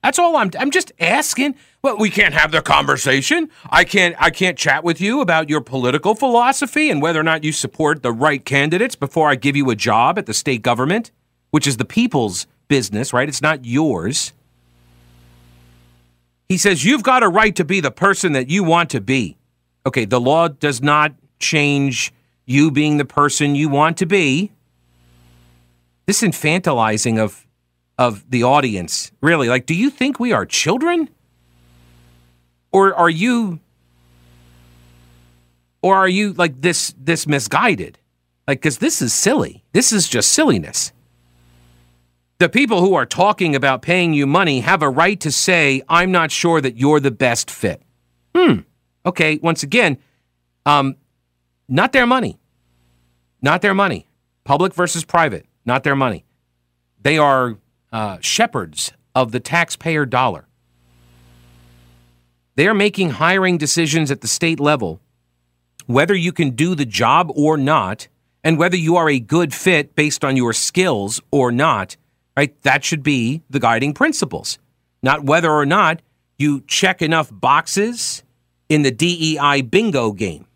That's 0.03 0.17
all 0.17 0.35
I'm 0.35 0.49
I'm 0.57 0.71
just 0.71 0.91
asking. 0.99 1.55
Well, 1.83 1.97
we 1.97 2.09
can't 2.09 2.33
have 2.33 2.51
the 2.51 2.61
conversation. 2.61 3.49
I 3.69 3.83
can't 3.83 4.15
I 4.19 4.31
can't 4.31 4.57
chat 4.57 4.83
with 4.83 4.99
you 4.99 5.21
about 5.21 5.49
your 5.49 5.61
political 5.61 6.15
philosophy 6.15 6.89
and 6.89 7.01
whether 7.01 7.19
or 7.19 7.23
not 7.23 7.43
you 7.43 7.51
support 7.51 8.01
the 8.01 8.11
right 8.11 8.43
candidates 8.43 8.95
before 8.95 9.29
I 9.29 9.35
give 9.35 9.55
you 9.55 9.69
a 9.69 9.75
job 9.75 10.17
at 10.17 10.25
the 10.25 10.33
state 10.33 10.63
government, 10.63 11.11
which 11.51 11.67
is 11.67 11.77
the 11.77 11.85
people's 11.85 12.47
business, 12.67 13.13
right? 13.13 13.29
It's 13.29 13.41
not 13.41 13.65
yours. 13.65 14.33
He 16.49 16.57
says 16.57 16.83
you've 16.83 17.03
got 17.03 17.23
a 17.23 17.29
right 17.29 17.55
to 17.55 17.63
be 17.63 17.79
the 17.79 17.91
person 17.91 18.33
that 18.33 18.49
you 18.49 18.63
want 18.63 18.89
to 18.89 19.01
be. 19.01 19.37
Okay, 19.85 20.05
the 20.05 20.19
law 20.19 20.47
does 20.47 20.81
not 20.81 21.13
change 21.39 22.11
you 22.45 22.71
being 22.71 22.97
the 22.97 23.05
person 23.05 23.55
you 23.55 23.69
want 23.69 23.97
to 23.97 24.05
be. 24.05 24.51
This 26.07 26.21
infantilizing 26.21 27.19
of 27.19 27.45
of 28.01 28.25
the 28.31 28.41
audience, 28.41 29.11
really, 29.21 29.47
like, 29.47 29.67
do 29.67 29.75
you 29.75 29.91
think 29.91 30.19
we 30.19 30.33
are 30.33 30.43
children? 30.43 31.07
Or 32.71 32.95
are 32.95 33.09
you 33.09 33.59
or 35.83 35.95
are 35.95 36.07
you 36.07 36.33
like 36.33 36.61
this 36.61 36.95
this 36.97 37.27
misguided? 37.27 37.99
Like 38.47 38.61
cuz 38.61 38.77
this 38.79 39.01
is 39.01 39.13
silly. 39.13 39.63
This 39.73 39.91
is 39.91 40.07
just 40.07 40.31
silliness. 40.31 40.93
The 42.39 42.49
people 42.49 42.81
who 42.81 42.95
are 42.95 43.05
talking 43.05 43.55
about 43.55 43.83
paying 43.83 44.13
you 44.13 44.25
money 44.25 44.61
have 44.61 44.81
a 44.81 44.89
right 44.89 45.19
to 45.19 45.31
say, 45.31 45.83
I'm 45.87 46.11
not 46.11 46.31
sure 46.31 46.59
that 46.59 46.77
you're 46.77 46.99
the 46.99 47.11
best 47.11 47.51
fit. 47.51 47.83
Hmm. 48.35 48.61
Okay, 49.05 49.37
once 49.43 49.61
again, 49.61 49.97
um, 50.65 50.95
not 51.67 51.91
their 51.91 52.07
money. 52.07 52.39
Not 53.43 53.61
their 53.61 53.75
money. 53.75 54.07
Public 54.43 54.73
versus 54.73 55.03
private, 55.03 55.45
not 55.65 55.83
their 55.83 55.95
money. 55.95 56.25
They 57.03 57.17
are 57.19 57.57
uh, 57.91 58.17
shepherds 58.21 58.93
of 59.13 59.31
the 59.31 59.39
taxpayer 59.39 60.05
dollar. 60.05 60.47
They 62.55 62.67
are 62.67 62.73
making 62.73 63.11
hiring 63.11 63.57
decisions 63.57 64.11
at 64.11 64.21
the 64.21 64.27
state 64.27 64.59
level, 64.59 64.99
whether 65.85 66.15
you 66.15 66.31
can 66.31 66.51
do 66.51 66.75
the 66.75 66.85
job 66.85 67.31
or 67.35 67.57
not, 67.57 68.07
and 68.43 68.57
whether 68.57 68.77
you 68.77 68.95
are 68.95 69.09
a 69.09 69.19
good 69.19 69.53
fit 69.53 69.95
based 69.95 70.23
on 70.23 70.35
your 70.35 70.53
skills 70.53 71.21
or 71.31 71.51
not 71.51 71.95
right? 72.35 72.61
That 72.63 72.83
should 72.83 73.03
be 73.03 73.43
the 73.49 73.59
guiding 73.59 73.93
principles, 73.93 74.59
not 75.03 75.23
whether 75.23 75.51
or 75.51 75.65
not 75.65 76.01
you 76.37 76.61
check 76.61 77.01
enough 77.01 77.29
boxes 77.31 78.23
in 78.69 78.81
the 78.81 78.91
DEI 78.91 79.61
bingo 79.61 80.11
game. 80.11 80.47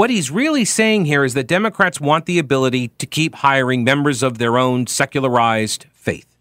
What 0.00 0.08
he's 0.08 0.30
really 0.30 0.64
saying 0.64 1.04
here 1.04 1.26
is 1.26 1.34
that 1.34 1.46
Democrats 1.46 2.00
want 2.00 2.24
the 2.24 2.38
ability 2.38 2.88
to 2.88 3.04
keep 3.04 3.34
hiring 3.34 3.84
members 3.84 4.22
of 4.22 4.38
their 4.38 4.56
own 4.56 4.86
secularized 4.86 5.84
faith. 5.92 6.38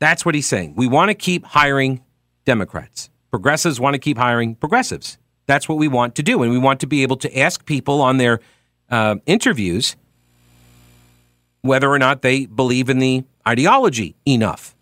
That's 0.00 0.26
what 0.26 0.34
he's 0.34 0.48
saying. 0.48 0.74
We 0.74 0.88
want 0.88 1.10
to 1.10 1.14
keep 1.14 1.44
hiring 1.44 2.02
Democrats. 2.44 3.10
Progressives 3.30 3.78
want 3.78 3.94
to 3.94 4.00
keep 4.00 4.18
hiring 4.18 4.56
progressives. 4.56 5.18
That's 5.46 5.68
what 5.68 5.78
we 5.78 5.86
want 5.86 6.16
to 6.16 6.24
do. 6.24 6.42
And 6.42 6.50
we 6.50 6.58
want 6.58 6.80
to 6.80 6.88
be 6.88 7.04
able 7.04 7.16
to 7.18 7.38
ask 7.38 7.64
people 7.64 8.00
on 8.00 8.16
their 8.16 8.40
uh, 8.90 9.18
interviews 9.24 9.94
whether 11.62 11.88
or 11.88 12.00
not 12.00 12.22
they 12.22 12.46
believe 12.46 12.90
in 12.90 12.98
the 12.98 13.22
ideology 13.46 14.16
enough. 14.26 14.74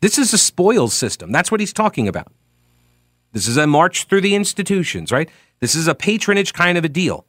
This 0.00 0.18
is 0.18 0.34
a 0.34 0.38
spoils 0.38 0.94
system. 0.94 1.30
That's 1.30 1.52
what 1.52 1.60
he's 1.60 1.72
talking 1.72 2.08
about. 2.08 2.32
This 3.32 3.46
is 3.46 3.56
a 3.56 3.68
march 3.68 4.06
through 4.06 4.22
the 4.22 4.34
institutions, 4.34 5.12
right? 5.12 5.30
This 5.60 5.74
is 5.74 5.88
a 5.88 5.94
patronage 5.94 6.52
kind 6.52 6.78
of 6.78 6.84
a 6.84 6.88
deal. 6.88 7.26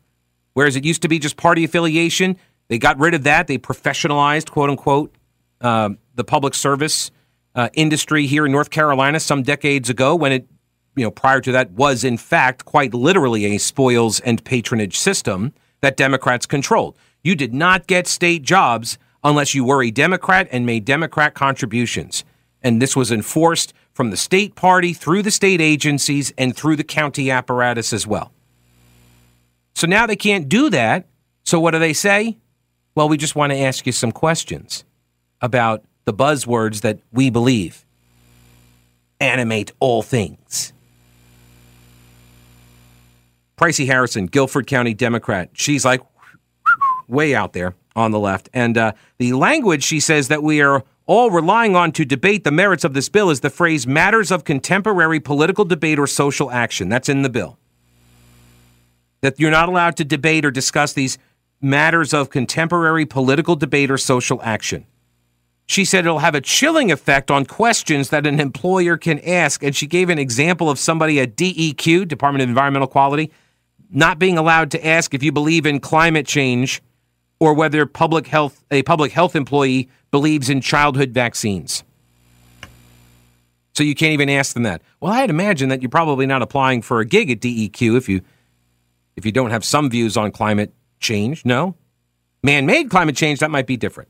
Whereas 0.54 0.76
it 0.76 0.86
used 0.86 1.02
to 1.04 1.08
be 1.08 1.20
just 1.20 1.38
party 1.38 1.64
affiliation, 1.64 2.38
they 2.68 2.78
got 2.78 3.00
rid 3.00 3.14
of 3.14 3.24
that. 3.24 3.48
They 3.48 3.58
professionalized, 3.58 4.52
quote 4.52 4.70
unquote, 4.70 5.16
uh, 5.62 5.92
the 6.16 6.24
public 6.24 6.54
service 6.54 7.12
uh, 7.56 7.70
industry 7.74 8.26
here 8.28 8.46
in 8.46 8.52
North 8.52 8.70
Carolina 8.70 9.20
some 9.20 9.44
decades 9.44 9.90
ago 9.90 10.16
when 10.16 10.32
it, 10.32 10.48
you 10.96 11.04
know, 11.04 11.12
prior 11.12 11.42
to 11.42 11.52
that 11.52 11.72
was 11.72 12.04
in 12.04 12.18
fact 12.18 12.66
quite 12.66 12.94
literally 12.94 13.46
a 13.46 13.58
spoils 13.58 14.20
and 14.22 14.44
patronage 14.44 14.98
system 14.98 15.54
that 15.82 15.98
Democrats 15.98 16.46
controlled. 16.46 16.98
You 17.24 17.36
did 17.36 17.54
not 17.54 17.88
get 17.88 18.08
state 18.08 18.44
jobs 18.44 18.98
unless 19.24 19.54
you 19.54 19.64
were 19.64 19.84
a 19.84 19.92
Democrat 19.92 20.48
and 20.52 20.66
made 20.66 20.86
Democrat 20.86 21.34
contributions. 21.34 22.24
And 22.62 22.82
this 22.82 22.96
was 22.96 23.12
enforced 23.12 23.74
from 24.00 24.12
the 24.12 24.16
state 24.16 24.56
party 24.56 24.94
through 24.94 25.22
the 25.22 25.30
state 25.30 25.60
agencies 25.60 26.32
and 26.38 26.56
through 26.56 26.78
the 26.78 26.86
county 26.86 27.30
apparatus 27.30 27.92
as 27.92 28.08
well. 28.08 28.32
So 29.76 29.88
now 29.88 30.06
they 30.06 30.16
can't 30.16 30.48
do 30.48 30.70
that. 30.70 31.10
So 31.44 31.60
what 31.60 31.72
do 31.72 31.80
they 31.80 31.92
say? 31.92 32.38
Well, 32.96 33.10
we 33.10 33.18
just 33.18 33.36
want 33.36 33.52
to 33.52 33.60
ask 33.60 33.86
you 33.86 33.92
some 33.92 34.14
questions 34.14 34.86
about 35.42 35.84
the 36.06 36.14
buzzwords 36.14 36.80
that 36.80 37.00
we 37.12 37.30
believe 37.30 37.86
animate 39.20 39.74
all 39.82 40.02
things. 40.02 40.72
Pricey 43.58 43.86
Harrison, 43.86 44.28
Guilford 44.28 44.66
County 44.66 44.94
Democrat. 44.94 45.50
She's 45.52 45.84
like, 45.84 46.00
way 47.10 47.36
out 47.36 47.52
there 47.52 47.76
on 47.98 48.12
the 48.12 48.20
left. 48.20 48.48
And 48.54 48.78
uh, 48.78 48.94
the 49.18 49.34
language 49.34 49.84
she 49.84 50.00
says 50.00 50.30
that 50.30 50.42
we 50.42 50.62
are 50.62 50.86
all 51.10 51.32
relying 51.32 51.76
on 51.76 51.92
to 51.92 52.06
debate 52.06 52.44
the 52.44 52.52
merits 52.52 52.84
of 52.84 52.94
this 52.94 53.10
bill 53.10 53.32
is 53.32 53.40
the 53.40 53.50
phrase 53.50 53.88
matters 53.88 54.30
of 54.30 54.44
contemporary 54.44 55.20
political 55.20 55.66
debate 55.66 55.98
or 55.98 56.06
social 56.06 56.52
action. 56.52 56.88
That's 56.88 57.10
in 57.10 57.24
the 57.24 57.32
bill. 57.32 57.58
That 59.22 59.40
you're 59.40 59.50
not 59.50 59.70
allowed 59.70 59.98
to 59.98 60.06
debate 60.06 60.46
or 60.46 60.52
discuss 60.52 60.94
these 60.94 61.18
matters 61.60 62.14
of 62.14 62.30
contemporary 62.30 63.08
political 63.08 63.56
debate 63.56 63.90
or 63.90 63.98
social 63.98 64.40
action. 64.44 64.86
She 65.66 65.84
said 65.84 66.06
it'll 66.06 66.20
have 66.20 66.36
a 66.36 66.42
chilling 66.42 66.92
effect 66.92 67.32
on 67.32 67.48
questions 67.48 68.10
that 68.10 68.28
an 68.28 68.40
employer 68.40 68.96
can 68.96 69.18
ask. 69.22 69.64
And 69.64 69.76
she 69.76 69.88
gave 69.88 70.10
an 70.10 70.20
example 70.20 70.70
of 70.70 70.78
somebody 70.78 71.20
at 71.20 71.36
DEQ, 71.36 72.08
Department 72.08 72.44
of 72.44 72.50
Environmental 72.50 72.88
Quality, 72.88 73.32
not 73.90 74.20
being 74.20 74.38
allowed 74.38 74.70
to 74.72 74.88
ask 74.88 75.16
if 75.16 75.24
you 75.24 75.32
believe 75.32 75.66
in 75.66 75.80
climate 75.80 76.28
change 76.28 76.84
or 77.40 77.54
whether 77.54 77.86
public 77.86 78.28
health 78.28 78.64
a 78.72 78.84
public 78.84 79.12
health 79.12 79.36
employee 79.36 79.90
believes 80.12 80.50
in 80.50 80.62
childhood 80.62 81.12
vaccines. 81.12 81.84
So 83.74 83.84
you 83.84 83.96
can't 83.96 84.14
even 84.14 84.30
ask 84.30 84.54
them 84.54 84.64
that. 84.64 84.82
Well, 85.00 85.14
I'd 85.14 85.30
imagine 85.30 85.70
that 85.70 85.82
you're 85.82 85.90
probably 85.90 86.26
not 86.26 86.42
applying 86.42 86.82
for 86.82 87.00
a 87.00 87.06
gig 87.06 87.32
at 87.32 87.40
DEQ 87.40 87.98
if 87.98 88.10
you 88.10 88.22
if 89.16 89.26
you 89.26 89.32
don't 89.32 89.52
have 89.52 89.64
some 89.64 89.90
views 89.90 90.18
on 90.18 90.32
climate 90.32 90.74
change. 91.00 91.46
No. 91.46 91.76
Man-made 92.44 92.90
climate 92.90 93.16
change 93.16 93.40
that 93.40 93.52
might 93.52 93.68
be 93.68 93.78
different. 93.78 94.10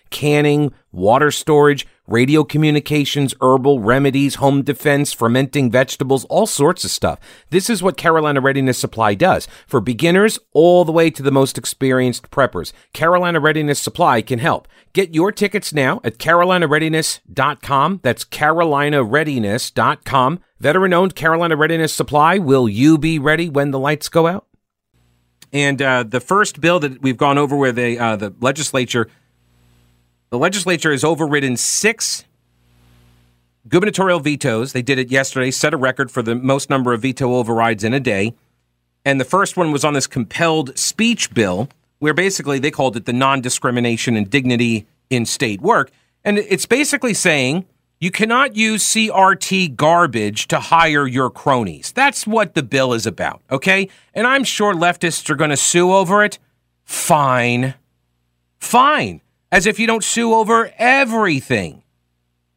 canning, 0.11 0.71
water 0.91 1.31
storage, 1.31 1.87
radio 2.05 2.43
communications, 2.43 3.33
herbal 3.41 3.79
remedies, 3.79 4.35
home 4.35 4.61
defense, 4.61 5.13
fermenting 5.13 5.71
vegetables, 5.71 6.25
all 6.25 6.45
sorts 6.45 6.83
of 6.83 6.91
stuff. 6.91 7.17
This 7.49 7.69
is 7.69 7.81
what 7.81 7.95
Carolina 7.97 8.41
Readiness 8.41 8.77
Supply 8.77 9.15
does 9.15 9.47
for 9.65 9.79
beginners 9.79 10.37
all 10.53 10.83
the 10.85 10.91
way 10.91 11.09
to 11.09 11.23
the 11.23 11.31
most 11.31 11.57
experienced 11.57 12.29
preppers. 12.29 12.73
Carolina 12.93 13.39
Readiness 13.39 13.79
Supply 13.79 14.21
can 14.21 14.39
help. 14.39 14.67
Get 14.93 15.15
your 15.15 15.31
tickets 15.31 15.73
now 15.73 16.01
at 16.03 16.17
carolinareadiness.com. 16.17 18.01
That's 18.03 18.25
carolinareadiness.com. 18.25 20.39
Veteran 20.59 20.93
owned 20.93 21.15
Carolina 21.15 21.55
Readiness 21.55 21.93
Supply. 21.93 22.37
Will 22.37 22.69
you 22.69 22.97
be 22.97 23.17
ready 23.17 23.49
when 23.49 23.71
the 23.71 23.79
lights 23.79 24.09
go 24.09 24.27
out? 24.27 24.45
And 25.53 25.81
uh, 25.81 26.03
the 26.03 26.19
first 26.19 26.61
bill 26.61 26.79
that 26.79 27.01
we've 27.01 27.17
gone 27.17 27.37
over 27.37 27.55
where 27.55 27.71
they, 27.71 27.97
uh, 27.97 28.15
the 28.15 28.33
legislature 28.39 29.07
the 30.31 30.37
legislature 30.37 30.91
has 30.91 31.03
overridden 31.03 31.57
six 31.57 32.23
gubernatorial 33.67 34.21
vetoes. 34.21 34.73
They 34.73 34.81
did 34.81 34.97
it 34.97 35.11
yesterday, 35.11 35.51
set 35.51 35.73
a 35.73 35.77
record 35.77 36.09
for 36.09 36.23
the 36.23 36.35
most 36.35 36.69
number 36.69 36.93
of 36.93 37.01
veto 37.01 37.35
overrides 37.35 37.83
in 37.83 37.93
a 37.93 37.99
day. 37.99 38.33
And 39.03 39.19
the 39.19 39.25
first 39.25 39.57
one 39.57 39.71
was 39.71 39.83
on 39.83 39.93
this 39.93 40.07
compelled 40.07 40.77
speech 40.77 41.33
bill, 41.33 41.69
where 41.99 42.13
basically 42.13 42.59
they 42.59 42.71
called 42.71 42.95
it 42.95 43.05
the 43.05 43.13
non 43.13 43.41
discrimination 43.41 44.15
and 44.15 44.29
dignity 44.29 44.87
in 45.09 45.25
state 45.25 45.61
work. 45.61 45.91
And 46.23 46.37
it's 46.37 46.65
basically 46.65 47.13
saying 47.13 47.65
you 47.99 48.09
cannot 48.09 48.55
use 48.55 48.83
CRT 48.85 49.75
garbage 49.75 50.47
to 50.47 50.59
hire 50.59 51.05
your 51.07 51.29
cronies. 51.29 51.91
That's 51.91 52.25
what 52.25 52.53
the 52.53 52.63
bill 52.63 52.93
is 52.93 53.05
about, 53.05 53.41
okay? 53.51 53.89
And 54.13 54.25
I'm 54.25 54.45
sure 54.45 54.73
leftists 54.73 55.29
are 55.29 55.35
going 55.35 55.49
to 55.49 55.57
sue 55.57 55.91
over 55.91 56.23
it. 56.23 56.39
Fine. 56.85 57.73
Fine 58.59 59.21
as 59.51 59.65
if 59.65 59.79
you 59.79 59.87
don't 59.87 60.03
sue 60.03 60.33
over 60.33 60.71
everything. 60.77 61.83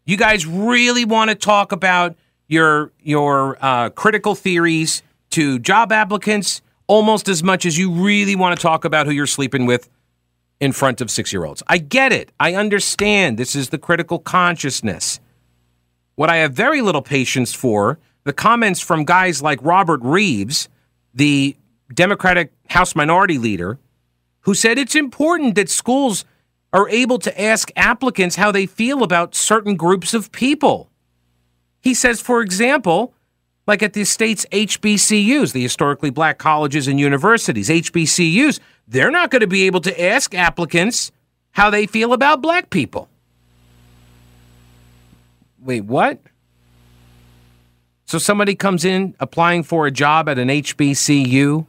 You 0.07 0.17
guys 0.17 0.47
really 0.47 1.05
want 1.05 1.31
to 1.31 1.35
talk 1.35 1.73
about 1.73 2.17
your 2.47 2.93
your 3.01 3.59
uh, 3.61 3.91
critical 3.91 4.35
theories 4.35 5.03
to 5.31 5.59
job 5.59 5.93
applicants 5.93 6.63
almost 6.87 7.29
as 7.29 7.43
much 7.43 7.65
as 7.65 7.79
you 7.79 7.91
really 7.91 8.37
want 8.37 8.57
to 8.57 8.63
talk 8.63 8.85
about 8.85 9.07
who 9.07 9.13
you're 9.13 9.27
sleeping 9.27 9.67
with 9.67 9.89
in 10.61 10.73
front 10.73 11.01
of 11.01 11.11
six 11.11 11.33
year 11.33 11.45
olds. 11.45 11.63
I 11.67 11.79
get 11.79 12.13
it. 12.13 12.31
I 12.39 12.55
understand. 12.55 13.39
This 13.39 13.57
is 13.57 13.71
the 13.71 13.79
critical 13.79 14.19
consciousness. 14.19 15.21
What 16.15 16.31
I 16.31 16.37
have 16.37 16.53
very 16.53 16.81
little 16.81 17.03
patience 17.03 17.53
for 17.53 17.99
the 18.25 18.33
comments 18.33 18.81
from 18.81 19.05
guys 19.05 19.43
like 19.43 19.59
Robert 19.63 20.01
Reives, 20.03 20.69
the 21.13 21.57
Democratic 21.93 22.53
House 22.71 22.95
Minority 22.95 23.39
Leader, 23.39 23.79
who 24.41 24.55
said 24.55 24.79
it's 24.79 24.95
important 24.95 25.55
that 25.55 25.69
schools 25.69 26.25
are 26.75 26.89
able 26.89 27.21
to 27.21 27.41
ask 27.41 27.71
applicants 27.77 28.35
how 28.35 28.51
they 28.51 28.67
feel 28.67 29.05
about 29.05 29.35
certain 29.35 29.77
groups 29.77 30.13
of 30.13 30.33
people. 30.33 30.91
He 31.81 31.95
says, 31.95 32.21
for 32.21 32.43
example, 32.43 33.15
like 33.67 33.81
at 33.83 33.93
the 33.93 34.05
state's 34.05 34.45
HBCUs, 34.47 35.53
the 35.53 35.63
historically 35.63 36.11
black 36.11 36.39
colleges 36.39 36.89
and 36.89 36.99
universities, 36.99 37.69
HBCUs, 37.69 38.59
they're 38.89 39.13
not 39.13 39.31
going 39.31 39.41
to 39.41 39.47
be 39.47 39.63
able 39.63 39.81
to 39.83 40.03
ask 40.03 40.35
applicants 40.35 41.13
how 41.53 41.71
they 41.71 41.87
feel 41.87 42.13
about 42.13 42.43
black 42.43 42.71
people. 42.71 43.09
Wait, 45.61 45.85
what? 45.85 46.19
So 48.07 48.19
somebody 48.19 48.57
comes 48.57 48.85
in 48.85 49.15
applying 49.21 49.63
for 49.63 49.87
a 49.87 49.93
job 49.93 50.29
at 50.29 50.39
an 50.39 50.49
HBCU, 50.49 51.67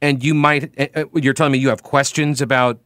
and 0.00 0.24
you 0.24 0.34
might, 0.34 0.72
eh, 0.78 0.86
eh, 0.94 1.04
you're 1.14 1.34
telling 1.34 1.52
me 1.52 1.58
you 1.58 1.68
have 1.68 1.82
questions 1.82 2.40
about 2.40 2.78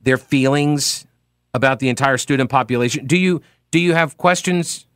their 0.00 0.16
feelings 0.16 1.06
about 1.54 1.78
the 1.78 1.88
entire 1.88 2.18
student 2.18 2.50
population? 2.50 3.06
Do 3.06 3.16
you 3.16 3.42
do 3.70 3.78
you 3.78 3.94
have 3.94 4.16
questions 4.16 4.86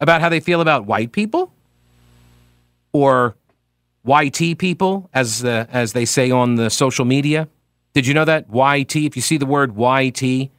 about 0.00 0.20
how 0.20 0.28
they 0.28 0.40
feel 0.40 0.60
about 0.60 0.86
white 0.86 1.12
people 1.12 1.52
or 2.92 3.36
YT 4.04 4.58
people, 4.58 5.08
as 5.14 5.44
uh, 5.44 5.66
as 5.70 5.92
they 5.92 6.04
say 6.04 6.30
on 6.30 6.56
the 6.56 6.70
social 6.70 7.04
media? 7.04 7.48
Did 7.94 8.06
you 8.06 8.14
know 8.14 8.24
that 8.24 8.46
YT? 8.52 8.96
If 8.96 9.16
you 9.16 9.22
see 9.22 9.36
the 9.36 9.46
word 9.46 9.76
YT 9.76 10.50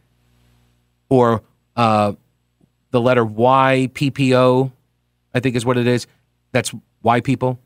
or 1.10 1.42
uh, 1.76 2.14
the 2.92 3.02
letter 3.02 3.26
YPPO, 3.26 4.72
I 5.34 5.40
think 5.40 5.56
is 5.56 5.66
what 5.66 5.78
it 5.78 5.88
is. 5.88 6.08
That's 6.52 6.74
Y 7.02 7.22
people. 7.22 7.60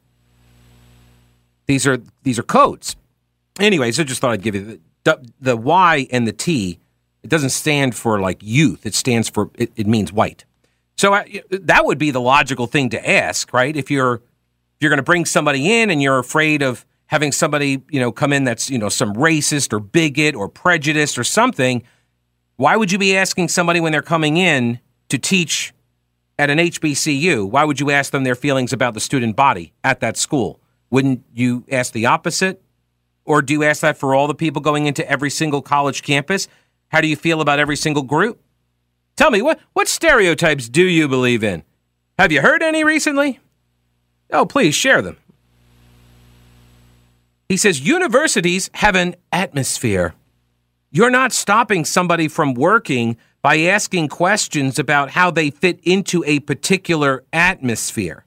These 1.67 1.85
are 1.85 1.97
these 2.23 2.39
are 2.39 2.43
codes. 2.43 2.95
Anyways, 3.59 3.99
I 3.99 4.03
just 4.03 4.21
thought 4.21 4.31
I'd 4.31 4.41
give 4.41 4.55
you 4.55 4.79
the 5.39 5.57
Y 5.57 6.07
and 6.11 6.27
the 6.27 6.33
T, 6.33 6.79
it 7.23 7.29
doesn't 7.29 7.49
stand 7.49 7.95
for 7.95 8.19
like 8.19 8.39
youth. 8.41 8.85
It 8.85 8.93
stands 8.93 9.29
for 9.29 9.49
it, 9.55 9.71
it 9.75 9.87
means 9.87 10.11
white. 10.11 10.45
So 10.97 11.13
uh, 11.13 11.23
that 11.51 11.85
would 11.85 11.97
be 11.97 12.11
the 12.11 12.21
logical 12.21 12.67
thing 12.67 12.89
to 12.89 13.09
ask, 13.09 13.53
right? 13.53 13.75
If 13.75 13.91
you're 13.91 14.15
if 14.15 14.81
you're 14.81 14.89
going 14.89 14.97
to 14.97 15.03
bring 15.03 15.25
somebody 15.25 15.81
in 15.81 15.89
and 15.89 16.01
you're 16.01 16.19
afraid 16.19 16.61
of 16.61 16.85
having 17.07 17.31
somebody 17.31 17.81
you 17.89 17.99
know 17.99 18.11
come 18.11 18.33
in 18.33 18.43
that's 18.43 18.69
you 18.69 18.77
know 18.77 18.89
some 18.89 19.13
racist 19.13 19.73
or 19.73 19.79
bigot 19.79 20.35
or 20.35 20.49
prejudiced 20.49 21.17
or 21.17 21.23
something, 21.23 21.83
why 22.55 22.75
would 22.75 22.91
you 22.91 22.97
be 22.97 23.15
asking 23.15 23.49
somebody 23.49 23.79
when 23.79 23.91
they're 23.91 24.01
coming 24.01 24.37
in 24.37 24.79
to 25.09 25.17
teach 25.17 25.73
at 26.39 26.49
an 26.49 26.57
HBCU? 26.57 27.49
Why 27.49 27.63
would 27.63 27.79
you 27.79 27.91
ask 27.91 28.11
them 28.11 28.23
their 28.23 28.35
feelings 28.35 28.73
about 28.73 28.93
the 28.93 28.99
student 28.99 29.35
body 29.35 29.73
at 29.83 29.99
that 29.99 30.17
school? 30.17 30.59
Wouldn't 30.89 31.23
you 31.33 31.65
ask 31.71 31.93
the 31.93 32.05
opposite? 32.05 32.61
Or 33.27 33.41
do 33.41 33.53
you 33.53 33.63
ask 33.63 33.81
that 33.81 33.97
for 33.97 34.15
all 34.15 34.25
the 34.25 34.33
people 34.33 34.61
going 34.61 34.85
into 34.85 35.07
every 35.07 35.29
single 35.29 35.61
college 35.61 36.01
campus? 36.01 36.47
How 36.87 37.01
do 37.01 37.07
you 37.07 37.17
feel 37.17 37.41
about 37.41 37.59
every 37.59 37.75
single 37.75 38.03
group? 38.03 38.41
Tell 39.17 39.31
me, 39.31 39.41
what, 39.41 39.59
what 39.73 39.89
stereotypes 39.89 40.69
do 40.69 40.81
you 40.81 41.09
believe 41.09 41.43
in? 41.43 41.63
Have 42.17 42.31
you 42.31 42.41
heard 42.41 42.63
any 42.63 42.85
recently? 42.85 43.41
Oh, 44.31 44.45
please 44.45 44.73
share 44.73 45.01
them. 45.01 45.17
He 47.49 47.57
says 47.57 47.85
universities 47.85 48.69
have 48.75 48.95
an 48.95 49.15
atmosphere. 49.33 50.13
You're 50.89 51.09
not 51.09 51.33
stopping 51.33 51.83
somebody 51.83 52.29
from 52.29 52.53
working 52.53 53.17
by 53.41 53.59
asking 53.59 54.07
questions 54.07 54.79
about 54.79 55.11
how 55.11 55.31
they 55.31 55.49
fit 55.49 55.81
into 55.83 56.23
a 56.25 56.39
particular 56.39 57.25
atmosphere. 57.33 58.23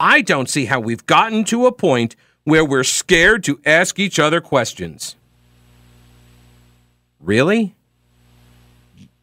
I 0.00 0.22
don't 0.22 0.48
see 0.48 0.64
how 0.64 0.80
we've 0.80 1.04
gotten 1.04 1.44
to 1.44 1.66
a 1.66 1.72
point 1.72 2.16
where 2.48 2.64
we're 2.64 2.82
scared 2.82 3.44
to 3.44 3.60
ask 3.66 3.98
each 3.98 4.18
other 4.18 4.40
questions. 4.40 5.16
Really? 7.20 7.74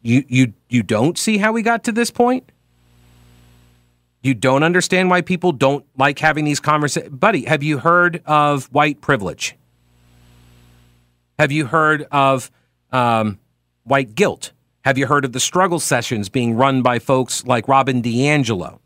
You 0.02 0.24
you 0.28 0.52
you 0.68 0.84
don't 0.84 1.18
see 1.18 1.38
how 1.38 1.50
we 1.50 1.62
got 1.62 1.82
to 1.84 1.92
this 1.92 2.12
point? 2.12 2.52
You 4.22 4.34
don't 4.34 4.62
understand 4.62 5.10
why 5.10 5.22
people 5.22 5.50
don't 5.50 5.84
like 5.98 6.20
having 6.20 6.44
these 6.44 6.60
conversations. 6.60 7.16
Buddy, 7.16 7.46
have 7.46 7.64
you 7.64 7.78
heard 7.78 8.22
of 8.26 8.66
white 8.66 9.00
privilege? 9.00 9.56
Have 11.36 11.50
you 11.50 11.66
heard 11.66 12.06
of 12.12 12.50
um, 12.92 13.40
white 13.82 14.14
guilt? 14.14 14.52
Have 14.84 14.98
you 14.98 15.08
heard 15.08 15.24
of 15.24 15.32
the 15.32 15.40
struggle 15.40 15.80
sessions 15.80 16.28
being 16.28 16.54
run 16.54 16.82
by 16.82 17.00
folks 17.00 17.44
like 17.44 17.66
Robin 17.66 18.02
DiAngelo, 18.02 18.78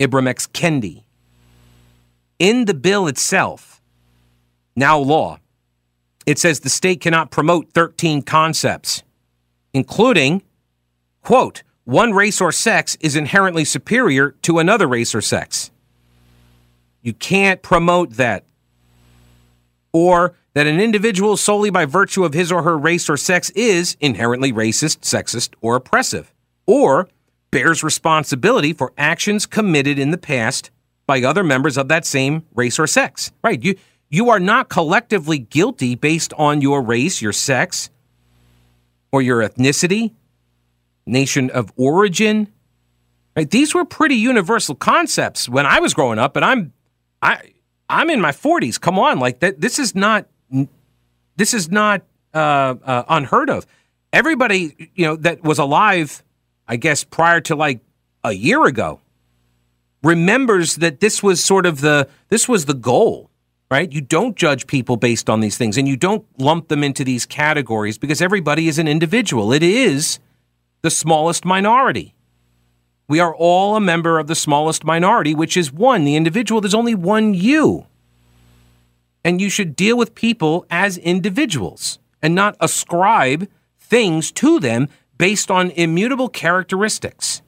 Ibram 0.00 0.26
X. 0.26 0.48
Kendi, 0.48 1.04
in 2.38 2.64
the 2.66 2.74
bill 2.74 3.06
itself, 3.06 3.82
now 4.76 4.98
law, 4.98 5.38
it 6.26 6.38
says 6.38 6.60
the 6.60 6.68
state 6.68 7.00
cannot 7.00 7.30
promote 7.30 7.72
13 7.72 8.22
concepts, 8.22 9.02
including, 9.72 10.42
quote, 11.22 11.62
one 11.84 12.12
race 12.12 12.40
or 12.40 12.52
sex 12.52 12.96
is 13.00 13.16
inherently 13.16 13.64
superior 13.64 14.32
to 14.42 14.58
another 14.58 14.86
race 14.86 15.14
or 15.14 15.22
sex. 15.22 15.70
You 17.00 17.14
can't 17.14 17.62
promote 17.62 18.10
that. 18.14 18.44
Or 19.92 20.34
that 20.52 20.66
an 20.66 20.80
individual 20.80 21.38
solely 21.38 21.70
by 21.70 21.86
virtue 21.86 22.24
of 22.24 22.34
his 22.34 22.52
or 22.52 22.62
her 22.62 22.76
race 22.76 23.08
or 23.08 23.16
sex 23.16 23.48
is 23.50 23.96
inherently 24.00 24.52
racist, 24.52 24.98
sexist, 24.98 25.54
or 25.62 25.76
oppressive, 25.76 26.34
or 26.66 27.08
bears 27.50 27.82
responsibility 27.82 28.74
for 28.74 28.92
actions 28.98 29.46
committed 29.46 29.98
in 29.98 30.10
the 30.10 30.18
past 30.18 30.70
by 31.08 31.22
other 31.22 31.42
members 31.42 31.78
of 31.78 31.88
that 31.88 32.04
same 32.04 32.44
race 32.54 32.78
or 32.78 32.86
sex. 32.86 33.32
Right. 33.42 33.60
You 33.60 33.74
you 34.10 34.30
are 34.30 34.38
not 34.38 34.68
collectively 34.68 35.38
guilty 35.38 35.96
based 35.96 36.32
on 36.34 36.60
your 36.60 36.80
race, 36.82 37.20
your 37.20 37.32
sex, 37.32 37.90
or 39.10 39.20
your 39.20 39.40
ethnicity, 39.40 40.12
nation 41.06 41.50
of 41.50 41.72
origin. 41.76 42.52
Right? 43.34 43.50
These 43.50 43.74
were 43.74 43.84
pretty 43.84 44.14
universal 44.14 44.74
concepts 44.74 45.48
when 45.48 45.66
I 45.66 45.80
was 45.80 45.94
growing 45.94 46.18
up, 46.18 46.36
and 46.36 46.44
I'm 46.44 46.72
I 47.20 47.52
I'm 47.88 48.10
in 48.10 48.20
my 48.20 48.32
40s. 48.32 48.80
Come 48.80 48.98
on, 48.98 49.18
like 49.18 49.40
that. 49.40 49.60
This 49.60 49.78
is 49.78 49.94
not 49.94 50.26
this 51.36 51.54
is 51.54 51.70
not 51.70 52.02
uh, 52.34 52.74
uh, 52.84 53.04
unheard 53.08 53.48
of. 53.48 53.66
Everybody, 54.12 54.90
you 54.94 55.06
know, 55.06 55.16
that 55.16 55.42
was 55.42 55.58
alive, 55.58 56.22
I 56.66 56.76
guess, 56.76 57.04
prior 57.04 57.40
to 57.42 57.56
like 57.56 57.80
a 58.24 58.32
year 58.32 58.64
ago, 58.66 59.00
remembers 60.02 60.76
that 60.76 61.00
this 61.00 61.22
was 61.22 61.42
sort 61.42 61.66
of 61.66 61.80
the 61.80 62.08
this 62.28 62.48
was 62.48 62.64
the 62.66 62.74
goal. 62.74 63.30
right? 63.70 63.92
You 63.92 64.00
don't 64.00 64.36
judge 64.36 64.66
people 64.66 64.96
based 64.96 65.28
on 65.28 65.40
these 65.40 65.58
things 65.58 65.76
and 65.76 65.86
you 65.86 65.96
don't 65.96 66.24
lump 66.38 66.68
them 66.68 66.82
into 66.82 67.04
these 67.04 67.26
categories 67.26 67.98
because 67.98 68.22
everybody 68.22 68.68
is 68.68 68.78
an 68.78 68.88
individual. 68.88 69.52
It 69.52 69.62
is 69.62 70.18
the 70.82 70.90
smallest 70.90 71.44
minority. 71.44 72.14
We 73.08 73.20
are 73.20 73.34
all 73.34 73.76
a 73.76 73.80
member 73.80 74.18
of 74.18 74.26
the 74.26 74.34
smallest 74.34 74.84
minority, 74.84 75.34
which 75.34 75.56
is 75.56 75.72
one, 75.72 76.04
the 76.04 76.16
individual. 76.16 76.60
There's 76.60 76.74
only 76.74 76.94
one 76.94 77.34
you. 77.34 77.86
And 79.24 79.40
you 79.40 79.50
should 79.50 79.74
deal 79.76 79.96
with 79.96 80.14
people 80.14 80.66
as 80.70 80.96
individuals 80.98 81.98
and 82.22 82.34
not 82.34 82.56
ascribe 82.60 83.48
things 83.78 84.30
to 84.32 84.60
them 84.60 84.88
based 85.16 85.50
on 85.50 85.70
immutable 85.72 86.28
characteristics 86.28 87.42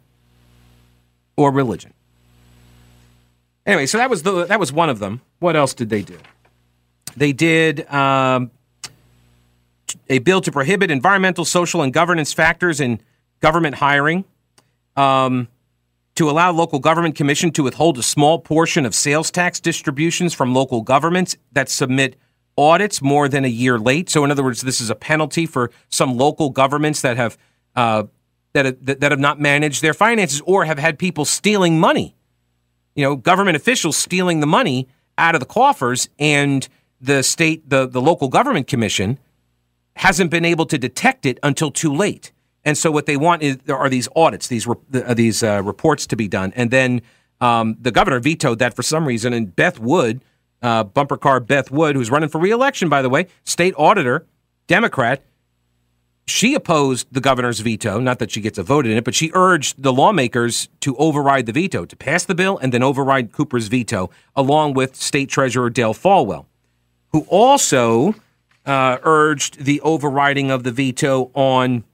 or 1.36 1.50
religion. 1.52 1.92
Anyway, 3.66 3.86
so 3.86 3.98
that 3.98 4.10
was 4.10 4.22
the 4.22 4.46
that 4.46 4.58
was 4.58 4.72
one 4.72 4.88
of 4.88 4.98
them. 4.98 5.20
What 5.38 5.56
else 5.56 5.74
did 5.74 5.90
they 5.90 6.02
do? 6.02 6.18
They 7.16 7.32
did 7.32 7.88
um, 7.92 8.50
a 10.08 10.18
bill 10.20 10.40
to 10.40 10.52
prohibit 10.52 10.90
environmental, 10.90 11.44
social, 11.44 11.82
and 11.82 11.92
governance 11.92 12.32
factors 12.32 12.80
in 12.80 13.00
government 13.40 13.76
hiring. 13.76 14.24
Um, 14.96 15.48
to 16.16 16.28
allow 16.28 16.50
local 16.50 16.80
government 16.80 17.14
commission 17.14 17.50
to 17.52 17.62
withhold 17.62 17.96
a 17.96 18.02
small 18.02 18.38
portion 18.38 18.84
of 18.84 18.94
sales 18.94 19.30
tax 19.30 19.58
distributions 19.58 20.34
from 20.34 20.52
local 20.52 20.82
governments 20.82 21.36
that 21.52 21.68
submit 21.70 22.14
audits 22.58 23.00
more 23.00 23.26
than 23.26 23.44
a 23.46 23.48
year 23.48 23.78
late. 23.78 24.10
So, 24.10 24.22
in 24.24 24.30
other 24.30 24.42
words, 24.42 24.60
this 24.60 24.82
is 24.82 24.90
a 24.90 24.94
penalty 24.94 25.46
for 25.46 25.70
some 25.88 26.18
local 26.18 26.50
governments 26.50 27.00
that 27.00 27.16
have 27.16 27.38
uh, 27.74 28.04
that 28.52 28.84
that 28.84 29.12
have 29.12 29.20
not 29.20 29.40
managed 29.40 29.80
their 29.82 29.94
finances 29.94 30.42
or 30.44 30.64
have 30.64 30.78
had 30.78 30.98
people 30.98 31.24
stealing 31.24 31.80
money. 31.80 32.14
You 33.00 33.06
know, 33.06 33.16
government 33.16 33.56
officials 33.56 33.96
stealing 33.96 34.40
the 34.40 34.46
money 34.46 34.86
out 35.16 35.34
of 35.34 35.40
the 35.40 35.46
coffers, 35.46 36.10
and 36.18 36.68
the 37.00 37.22
state, 37.22 37.70
the 37.70 37.88
the 37.88 38.02
local 38.02 38.28
government 38.28 38.66
commission 38.66 39.18
hasn't 39.96 40.30
been 40.30 40.44
able 40.44 40.66
to 40.66 40.76
detect 40.76 41.24
it 41.24 41.38
until 41.42 41.70
too 41.70 41.94
late. 41.94 42.30
And 42.62 42.76
so, 42.76 42.90
what 42.90 43.06
they 43.06 43.16
want 43.16 43.42
is 43.42 43.56
there 43.64 43.78
are 43.78 43.88
these 43.88 44.06
audits, 44.14 44.48
these 44.48 44.68
uh, 44.68 45.14
these 45.14 45.42
uh, 45.42 45.62
reports 45.64 46.06
to 46.08 46.16
be 46.16 46.28
done, 46.28 46.52
and 46.54 46.70
then 46.70 47.00
um, 47.40 47.78
the 47.80 47.90
governor 47.90 48.20
vetoed 48.20 48.58
that 48.58 48.76
for 48.76 48.82
some 48.82 49.06
reason. 49.06 49.32
And 49.32 49.56
Beth 49.56 49.78
Wood, 49.78 50.22
uh, 50.60 50.84
bumper 50.84 51.16
car 51.16 51.40
Beth 51.40 51.70
Wood, 51.70 51.96
who's 51.96 52.10
running 52.10 52.28
for 52.28 52.38
reelection, 52.38 52.90
by 52.90 53.00
the 53.00 53.08
way, 53.08 53.28
state 53.44 53.72
auditor, 53.78 54.26
Democrat, 54.66 55.24
she 56.26 56.54
opposed 56.54 57.08
the 57.10 57.20
governor's 57.20 57.60
veto. 57.60 57.98
Not 57.98 58.18
that 58.20 58.30
she 58.30 58.40
gets 58.40 58.58
a 58.58 58.62
vote 58.62 58.86
in 58.86 58.96
it, 58.96 59.04
but 59.04 59.14
she 59.14 59.30
urged 59.34 59.82
the 59.82 59.92
lawmakers 59.92 60.68
to 60.80 60.96
override 60.96 61.46
the 61.46 61.52
veto, 61.52 61.84
to 61.84 61.96
pass 61.96 62.24
the 62.24 62.34
bill 62.34 62.58
and 62.58 62.72
then 62.72 62.82
override 62.82 63.32
Cooper's 63.32 63.68
veto, 63.68 64.10
along 64.36 64.74
with 64.74 64.96
State 64.96 65.28
Treasurer 65.28 65.70
Dale 65.70 65.94
Folwell, 65.94 66.46
who 67.12 67.26
also 67.28 68.14
uh, 68.64 68.98
urged 69.02 69.64
the 69.64 69.80
overriding 69.80 70.50
of 70.50 70.62
the 70.62 70.70
veto 70.70 71.30
on 71.34 71.84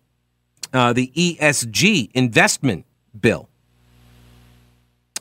uh, 0.73 0.93
the 0.93 1.11
ESG 1.17 2.11
investment 2.13 2.85
bill. 3.19 3.49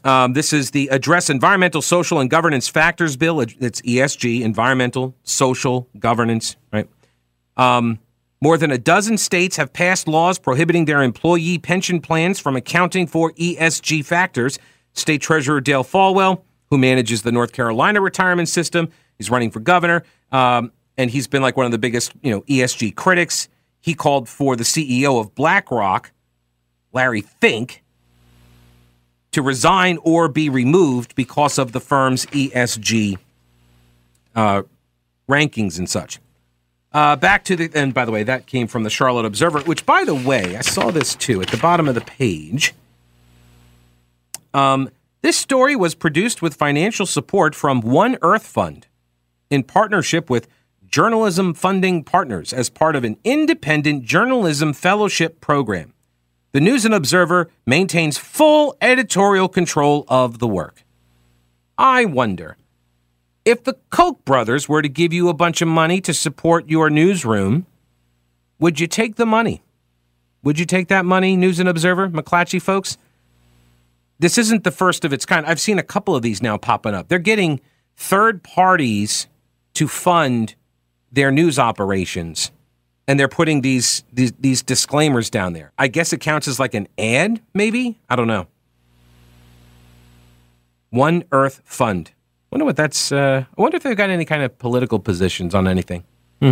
Um, 0.04 0.34
this 0.34 0.54
is 0.54 0.70
the 0.70 0.90
Address 0.90 1.32
Environmental, 1.32 1.82
Social, 1.82 2.20
and 2.20 2.30
Governance 2.30 2.68
Factors 2.68 3.18
Bill. 3.18 3.40
It's 3.40 3.82
ESG, 3.82 4.42
Environmental, 4.42 5.16
Social, 5.24 5.88
Governance, 5.98 6.56
right? 6.72 6.88
Um, 7.58 7.98
more 8.46 8.60
than 8.60 8.70
a 8.70 8.78
dozen 8.78 9.18
states 9.18 9.58
have 9.58 9.74
passed 9.74 10.08
laws 10.08 10.38
prohibiting 10.38 10.86
their 10.86 11.02
employee 11.02 11.58
pension 11.58 12.00
plans 12.00 12.40
from 12.40 12.56
accounting 12.56 13.08
for 13.08 13.32
ESG 13.32 14.06
factors. 14.06 14.60
State 14.94 15.20
Treasurer 15.20 15.60
Dale 15.60 15.84
Folwell, 15.84 16.44
who 16.70 16.78
manages 16.78 17.24
the 17.24 17.32
North 17.32 17.54
Carolina 17.54 18.02
retirement 18.02 18.48
system, 18.48 18.92
is 19.18 19.32
running 19.32 19.50
for 19.50 19.62
governor, 19.62 20.04
um, 20.32 20.72
and 20.96 21.10
he's 21.10 21.26
been 21.26 21.42
like 21.42 21.58
one 21.58 21.66
of 21.66 21.72
the 21.72 21.80
biggest, 21.80 22.12
you 22.22 22.30
know, 22.30 22.42
ESG 22.42 22.94
critics. 22.94 23.50
He 23.82 23.96
called 23.96 24.30
for 24.30 24.56
the 24.56 24.64
CEO 24.64 25.20
of 25.20 25.34
BlackRock, 25.34 26.12
Larry 26.94 27.22
Fink, 27.22 27.84
to 29.32 29.42
resign 29.42 29.98
or 30.04 30.28
be 30.28 30.50
removed 30.50 31.16
because 31.16 31.58
of 31.58 31.72
the 31.72 31.80
firm's 31.80 32.28
ESG 32.28 33.18
uh, 34.36 34.62
rankings 35.28 35.80
and 35.80 35.90
such. 35.90 36.20
Uh, 36.96 37.14
back 37.14 37.44
to 37.44 37.58
the, 37.58 37.70
and 37.74 37.94
by 37.94 38.06
the 38.06 38.12
way, 38.12 38.24
that 38.24 38.46
came 38.48 38.68
from 38.68 38.84
the 38.84 38.90
Charlotte 38.90 39.26
Observer, 39.26 39.60
which, 39.60 39.86
by 39.86 40.06
the 40.06 40.16
way, 40.16 40.56
I 40.56 40.62
saw 40.62 40.92
this 40.92 41.14
too 41.14 41.42
at 41.42 41.50
the 41.50 41.58
bottom 41.58 41.90
of 41.90 41.96
the 41.96 42.00
page. 42.00 42.74
Um, 44.54 44.90
this 45.22 45.36
story 45.36 45.76
was 45.76 45.94
produced 45.94 46.42
with 46.42 46.56
financial 46.56 47.06
support 47.06 47.54
from 47.54 47.82
One 47.82 48.18
Earth 48.22 48.48
Fund 48.48 48.88
in 49.50 49.62
partnership 49.64 50.30
with 50.30 50.48
Journalism 50.88 51.54
Funding 51.54 52.02
Partners 52.02 52.54
as 52.54 52.70
part 52.70 52.96
of 52.96 53.04
an 53.04 53.18
independent 53.26 54.06
journalism 54.06 54.72
fellowship 54.72 55.42
program. 55.42 55.94
The 56.54 56.62
News 56.62 56.86
and 56.86 56.94
Observer 56.94 57.50
maintains 57.66 58.18
full 58.18 58.78
editorial 58.80 59.50
control 59.50 60.06
of 60.08 60.40
the 60.40 60.48
work. 60.48 60.86
I 61.78 62.06
wonder 62.06 62.56
if 63.46 63.64
the 63.64 63.78
Koch 63.92 64.26
brothers 64.26 64.68
were 64.68 64.82
to 64.82 64.90
give 64.90 65.14
you 65.14 65.30
a 65.30 65.34
bunch 65.34 65.62
of 65.62 65.68
money 65.68 66.02
to 66.02 66.14
support 66.14 66.68
your 66.68 66.90
newsroom, 66.90 67.68
would 68.60 68.80
you 68.80 68.88
take 68.88 69.16
the 69.16 69.26
money? 69.26 69.62
Would 70.44 70.60
you 70.60 70.66
take 70.66 70.88
that 70.90 71.06
money, 71.06 71.36
News 71.38 71.60
and 71.60 71.70
Observer, 71.70 72.10
McClatchy 72.10 72.62
folks? 72.62 72.98
This 74.20 74.38
isn't 74.38 74.64
the 74.64 74.72
first 74.72 75.06
of 75.06 75.14
its 75.14 75.26
kind. 75.26 75.46
I've 75.46 75.60
seen 75.60 75.78
a 75.78 75.84
couple 75.84 76.16
of 76.16 76.22
these 76.22 76.42
now 76.42 76.58
popping 76.58 76.94
up. 76.94 77.08
They're 77.08 77.20
getting 77.20 77.60
third 77.96 78.44
parties 78.44 79.28
to 79.76 79.88
fund 79.88 80.56
their 81.12 81.32
news 81.32 81.60
operations 81.60 82.52
and 83.08 83.20
they're 83.20 83.28
putting 83.28 83.62
these, 83.62 84.04
these 84.12 84.34
these 84.40 84.64
disclaimers 84.64 85.30
down 85.30 85.54
there. 85.54 85.72
I 85.78 85.88
guess 85.88 86.12
it 86.12 86.20
counts 86.20 86.48
as 86.48 86.60
like 86.60 86.74
an 86.74 86.88
ad, 86.98 87.42
maybe? 87.54 88.00
I 88.10 88.16
don't 88.16 88.28
know. 88.28 88.48
One 90.90 91.24
Earth 91.32 91.62
Fund 91.66 92.12
wonder 92.56 92.66
what 92.66 92.78
that's. 92.78 93.12
Uh, 93.12 93.44
I 93.58 93.62
wonder 93.62 93.76
if 93.76 93.84
they've 93.84 93.98
got 93.98 94.10
any 94.10 94.24
kind 94.24 94.42
of 94.42 94.58
political 94.58 94.98
positions 94.98 95.54
on 95.54 95.68
anything. 95.68 96.06
Hmm. 96.42 96.52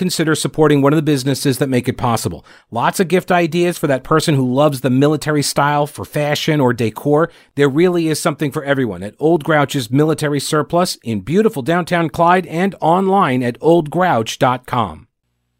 consider 0.01 0.33
supporting 0.33 0.81
one 0.81 0.93
of 0.93 0.97
the 0.97 1.03
businesses 1.03 1.59
that 1.59 1.69
make 1.69 1.87
it 1.87 1.95
possible. 1.95 2.43
Lots 2.71 2.99
of 2.99 3.07
gift 3.07 3.31
ideas 3.31 3.77
for 3.77 3.85
that 3.85 4.03
person 4.03 4.33
who 4.33 4.51
loves 4.51 4.81
the 4.81 4.89
military 4.89 5.43
style 5.43 5.85
for 5.85 6.03
fashion 6.05 6.59
or 6.59 6.73
decor. 6.73 7.29
There 7.53 7.69
really 7.69 8.07
is 8.07 8.19
something 8.19 8.51
for 8.51 8.63
everyone 8.63 9.03
at 9.03 9.13
Old 9.19 9.43
Grouch's 9.43 9.91
Military 9.91 10.39
Surplus 10.39 10.97
in 11.03 11.21
beautiful 11.21 11.61
downtown 11.61 12.09
Clyde 12.09 12.47
and 12.47 12.73
online 12.81 13.43
at 13.43 13.59
oldgrouch.com. 13.59 15.07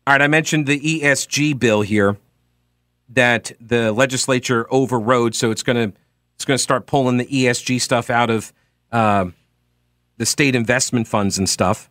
All 0.07 0.13
right, 0.15 0.21
I 0.23 0.27
mentioned 0.27 0.65
the 0.65 0.79
ESG 0.79 1.59
bill 1.59 1.83
here 1.83 2.17
that 3.09 3.51
the 3.61 3.91
legislature 3.91 4.65
overrode, 4.73 5.35
so 5.35 5.51
it's 5.51 5.61
going 5.61 5.91
to 5.91 5.95
it's 6.33 6.45
going 6.45 6.57
to 6.57 6.63
start 6.63 6.87
pulling 6.87 7.17
the 7.17 7.27
ESG 7.27 7.79
stuff 7.79 8.09
out 8.09 8.31
of 8.31 8.51
uh, 8.91 9.25
the 10.17 10.25
state 10.25 10.55
investment 10.55 11.07
funds 11.07 11.37
and 11.37 11.47
stuff. 11.47 11.90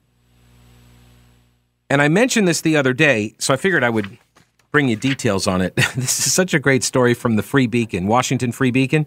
And 1.91 2.01
I 2.01 2.09
mentioned 2.09 2.47
this 2.47 2.61
the 2.61 2.77
other 2.77 2.93
day, 2.93 3.35
so 3.39 3.53
I 3.53 3.57
figured 3.57 3.83
I 3.83 3.91
would 3.91 4.17
bring 4.71 4.89
you 4.89 4.95
details 4.95 5.49
on 5.49 5.61
it. 5.61 5.75
this 5.97 6.25
is 6.25 6.33
such 6.33 6.55
a 6.55 6.61
great 6.61 6.85
story 6.85 7.15
from 7.15 7.35
the 7.35 7.43
Free 7.43 7.67
Beacon, 7.67 8.07
Washington 8.07 8.53
Free 8.53 8.71
Beacon. 8.71 9.07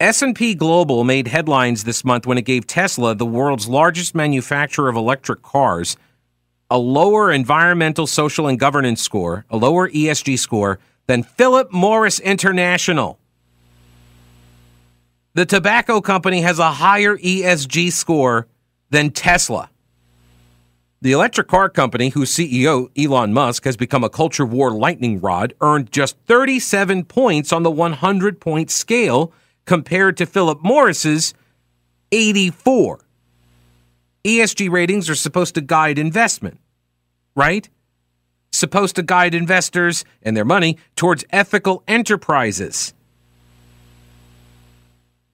S&P 0.00 0.54
Global 0.54 1.04
made 1.04 1.28
headlines 1.28 1.84
this 1.84 2.04
month 2.04 2.26
when 2.26 2.36
it 2.36 2.42
gave 2.42 2.66
Tesla, 2.66 3.14
the 3.14 3.26
world's 3.26 3.68
largest 3.68 4.14
manufacturer 4.14 4.88
of 4.88 4.96
electric 4.96 5.42
cars, 5.42 5.96
a 6.68 6.78
lower 6.78 7.30
environmental, 7.30 8.06
social, 8.06 8.48
and 8.48 8.58
governance 8.58 9.00
score, 9.00 9.44
a 9.48 9.56
lower 9.56 9.88
ESG 9.88 10.38
score 10.38 10.80
than 11.06 11.22
Philip 11.22 11.70
Morris 11.70 12.18
International. 12.18 13.18
The 15.34 15.46
tobacco 15.46 16.00
company 16.00 16.40
has 16.40 16.58
a 16.58 16.72
higher 16.72 17.16
ESG 17.16 17.92
score 17.92 18.48
than 18.88 19.10
Tesla. 19.10 19.70
The 21.02 21.12
electric 21.12 21.48
car 21.48 21.70
company, 21.70 22.10
whose 22.10 22.30
CEO, 22.30 22.90
Elon 23.02 23.32
Musk, 23.32 23.64
has 23.64 23.76
become 23.76 24.04
a 24.04 24.10
culture 24.10 24.44
war 24.44 24.70
lightning 24.70 25.18
rod, 25.18 25.54
earned 25.62 25.90
just 25.90 26.18
37 26.26 27.04
points 27.04 27.54
on 27.54 27.62
the 27.62 27.70
100 27.70 28.38
point 28.38 28.70
scale 28.70 29.32
compared 29.64 30.18
to 30.18 30.26
Philip 30.26 30.62
Morris's 30.62 31.32
84. 32.12 33.00
ESG 34.24 34.70
ratings 34.70 35.08
are 35.08 35.14
supposed 35.14 35.54
to 35.54 35.62
guide 35.62 35.98
investment, 35.98 36.60
right? 37.34 37.70
Supposed 38.52 38.96
to 38.96 39.02
guide 39.02 39.34
investors 39.34 40.04
and 40.22 40.36
their 40.36 40.44
money 40.44 40.76
towards 40.96 41.24
ethical 41.30 41.82
enterprises. 41.88 42.92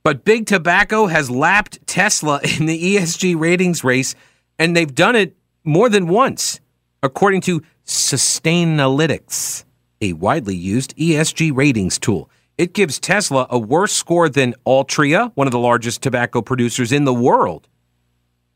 But 0.04 0.24
Big 0.24 0.46
Tobacco 0.46 1.06
has 1.06 1.28
lapped 1.28 1.84
Tesla 1.88 2.40
in 2.56 2.66
the 2.66 2.96
ESG 2.96 3.36
ratings 3.36 3.82
race, 3.82 4.14
and 4.60 4.76
they've 4.76 4.94
done 4.94 5.16
it 5.16 5.36
more 5.66 5.88
than 5.88 6.06
once, 6.06 6.60
according 7.02 7.40
to 7.42 7.62
Sustainalytics, 7.84 9.64
a 10.00 10.12
widely 10.14 10.56
used 10.56 10.96
ESG 10.96 11.54
ratings 11.54 11.98
tool. 11.98 12.30
It 12.58 12.72
gives 12.72 12.98
Tesla 12.98 13.46
a 13.50 13.58
worse 13.58 13.92
score 13.92 14.28
than 14.28 14.54
Altria, 14.66 15.30
one 15.34 15.46
of 15.46 15.52
the 15.52 15.58
largest 15.58 16.02
tobacco 16.02 16.40
producers 16.40 16.90
in 16.90 17.04
the 17.04 17.12
world. 17.12 17.68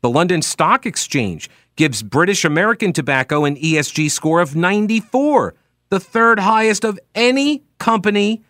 The 0.01 0.09
London 0.09 0.41
Stock 0.41 0.87
Exchange 0.87 1.49
gives 1.75 2.01
British 2.01 2.43
American 2.43 2.93
Tobacco 2.93 3.45
an 3.45 3.55
ESG 3.55 4.09
score 4.09 4.41
of 4.41 4.55
94, 4.55 5.53
the 5.89 5.99
third 5.99 6.39
highest 6.39 6.83
of 6.83 6.99
any 7.13 7.63
company 7.77 8.41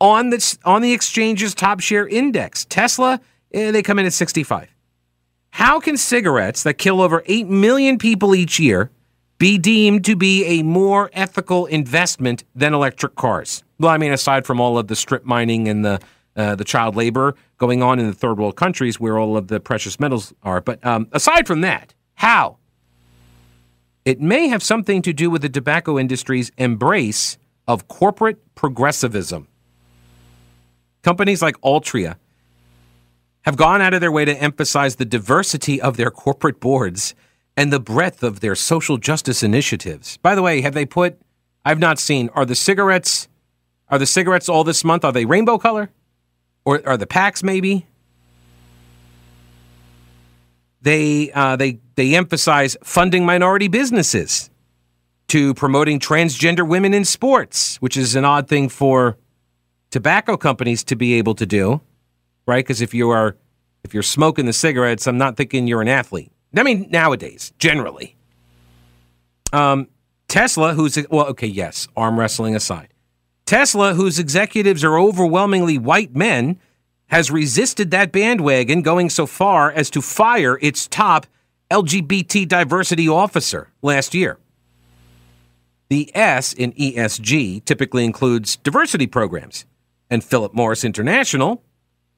on 0.00 0.30
the, 0.30 0.58
on 0.64 0.80
the 0.80 0.92
exchange's 0.92 1.54
top 1.54 1.80
share 1.80 2.08
index. 2.08 2.64
Tesla, 2.64 3.20
eh, 3.52 3.70
they 3.70 3.82
come 3.82 3.98
in 3.98 4.06
at 4.06 4.12
65. 4.14 4.71
How 5.52 5.80
can 5.80 5.98
cigarettes 5.98 6.62
that 6.62 6.74
kill 6.74 7.00
over 7.00 7.22
8 7.26 7.46
million 7.46 7.98
people 7.98 8.34
each 8.34 8.58
year 8.58 8.90
be 9.38 9.58
deemed 9.58 10.04
to 10.06 10.16
be 10.16 10.44
a 10.46 10.62
more 10.62 11.10
ethical 11.12 11.66
investment 11.66 12.44
than 12.54 12.72
electric 12.72 13.16
cars? 13.16 13.62
Well, 13.78 13.90
I 13.90 13.98
mean, 13.98 14.12
aside 14.12 14.46
from 14.46 14.60
all 14.60 14.78
of 14.78 14.88
the 14.88 14.96
strip 14.96 15.24
mining 15.24 15.68
and 15.68 15.84
the 15.84 16.00
uh, 16.34 16.54
the 16.54 16.64
child 16.64 16.96
labor 16.96 17.34
going 17.58 17.82
on 17.82 17.98
in 17.98 18.06
the 18.06 18.14
third 18.14 18.38
world 18.38 18.56
countries 18.56 18.98
where 18.98 19.18
all 19.18 19.36
of 19.36 19.48
the 19.48 19.60
precious 19.60 20.00
metals 20.00 20.32
are. 20.42 20.62
But 20.62 20.82
um, 20.86 21.06
aside 21.12 21.46
from 21.46 21.60
that, 21.60 21.92
how? 22.14 22.56
It 24.06 24.22
may 24.22 24.48
have 24.48 24.62
something 24.62 25.02
to 25.02 25.12
do 25.12 25.28
with 25.28 25.42
the 25.42 25.50
tobacco 25.50 25.98
industry's 25.98 26.50
embrace 26.56 27.36
of 27.68 27.86
corporate 27.88 28.54
progressivism. 28.54 29.46
Companies 31.02 31.42
like 31.42 31.60
Altria 31.60 32.16
have 33.42 33.56
gone 33.56 33.80
out 33.80 33.94
of 33.94 34.00
their 34.00 34.12
way 34.12 34.24
to 34.24 34.36
emphasize 34.36 34.96
the 34.96 35.04
diversity 35.04 35.80
of 35.80 35.96
their 35.96 36.10
corporate 36.10 36.60
boards 36.60 37.14
and 37.56 37.72
the 37.72 37.80
breadth 37.80 38.22
of 38.22 38.40
their 38.40 38.54
social 38.54 38.96
justice 38.96 39.42
initiatives. 39.42 40.16
By 40.18 40.34
the 40.34 40.42
way, 40.42 40.60
have 40.60 40.74
they 40.74 40.86
put 40.86 41.18
I've 41.64 41.78
not 41.78 41.98
seen 41.98 42.30
are 42.34 42.44
the 42.44 42.54
cigarettes 42.54 43.28
are 43.88 43.98
the 43.98 44.06
cigarettes 44.06 44.48
all 44.48 44.64
this 44.64 44.84
month 44.84 45.04
are 45.04 45.12
they 45.12 45.24
rainbow 45.24 45.58
color? 45.58 45.90
Or 46.64 46.80
are 46.86 46.96
the 46.96 47.06
packs 47.06 47.42
maybe? 47.42 47.86
They 50.80 51.30
uh, 51.32 51.56
they 51.56 51.80
they 51.94 52.14
emphasize 52.14 52.76
funding 52.82 53.24
minority 53.24 53.68
businesses 53.68 54.50
to 55.28 55.54
promoting 55.54 55.98
transgender 55.98 56.66
women 56.66 56.92
in 56.92 57.04
sports, 57.04 57.76
which 57.76 57.96
is 57.96 58.14
an 58.14 58.24
odd 58.24 58.48
thing 58.48 58.68
for 58.68 59.16
tobacco 59.90 60.36
companies 60.36 60.82
to 60.84 60.96
be 60.96 61.14
able 61.14 61.34
to 61.34 61.46
do, 61.46 61.80
right? 62.46 62.64
Because 62.64 62.80
if 62.80 62.94
you 62.94 63.10
are 63.10 63.36
if 63.84 63.92
you're 63.94 64.02
smoking 64.02 64.46
the 64.46 64.52
cigarettes, 64.52 65.06
I'm 65.06 65.18
not 65.18 65.36
thinking 65.36 65.66
you're 65.66 65.82
an 65.82 65.88
athlete. 65.88 66.30
I 66.56 66.62
mean, 66.62 66.88
nowadays, 66.90 67.52
generally. 67.58 68.16
Um, 69.52 69.88
Tesla, 70.28 70.74
who's 70.74 70.98
well, 71.10 71.26
okay, 71.26 71.46
yes, 71.46 71.88
arm 71.96 72.18
wrestling 72.18 72.56
aside, 72.56 72.88
Tesla, 73.44 73.94
whose 73.94 74.18
executives 74.18 74.84
are 74.84 74.98
overwhelmingly 74.98 75.78
white 75.78 76.14
men, 76.14 76.58
has 77.08 77.30
resisted 77.30 77.90
that 77.90 78.12
bandwagon, 78.12 78.82
going 78.82 79.10
so 79.10 79.26
far 79.26 79.70
as 79.70 79.90
to 79.90 80.00
fire 80.00 80.58
its 80.62 80.86
top 80.86 81.26
LGBT 81.70 82.48
diversity 82.48 83.08
officer 83.08 83.70
last 83.82 84.14
year. 84.14 84.38
The 85.90 86.10
S 86.16 86.54
in 86.54 86.72
ESG 86.72 87.66
typically 87.66 88.06
includes 88.06 88.56
diversity 88.56 89.06
programs 89.06 89.66
and 90.08 90.24
Philip 90.24 90.54
Morris 90.54 90.84
International 90.84 91.62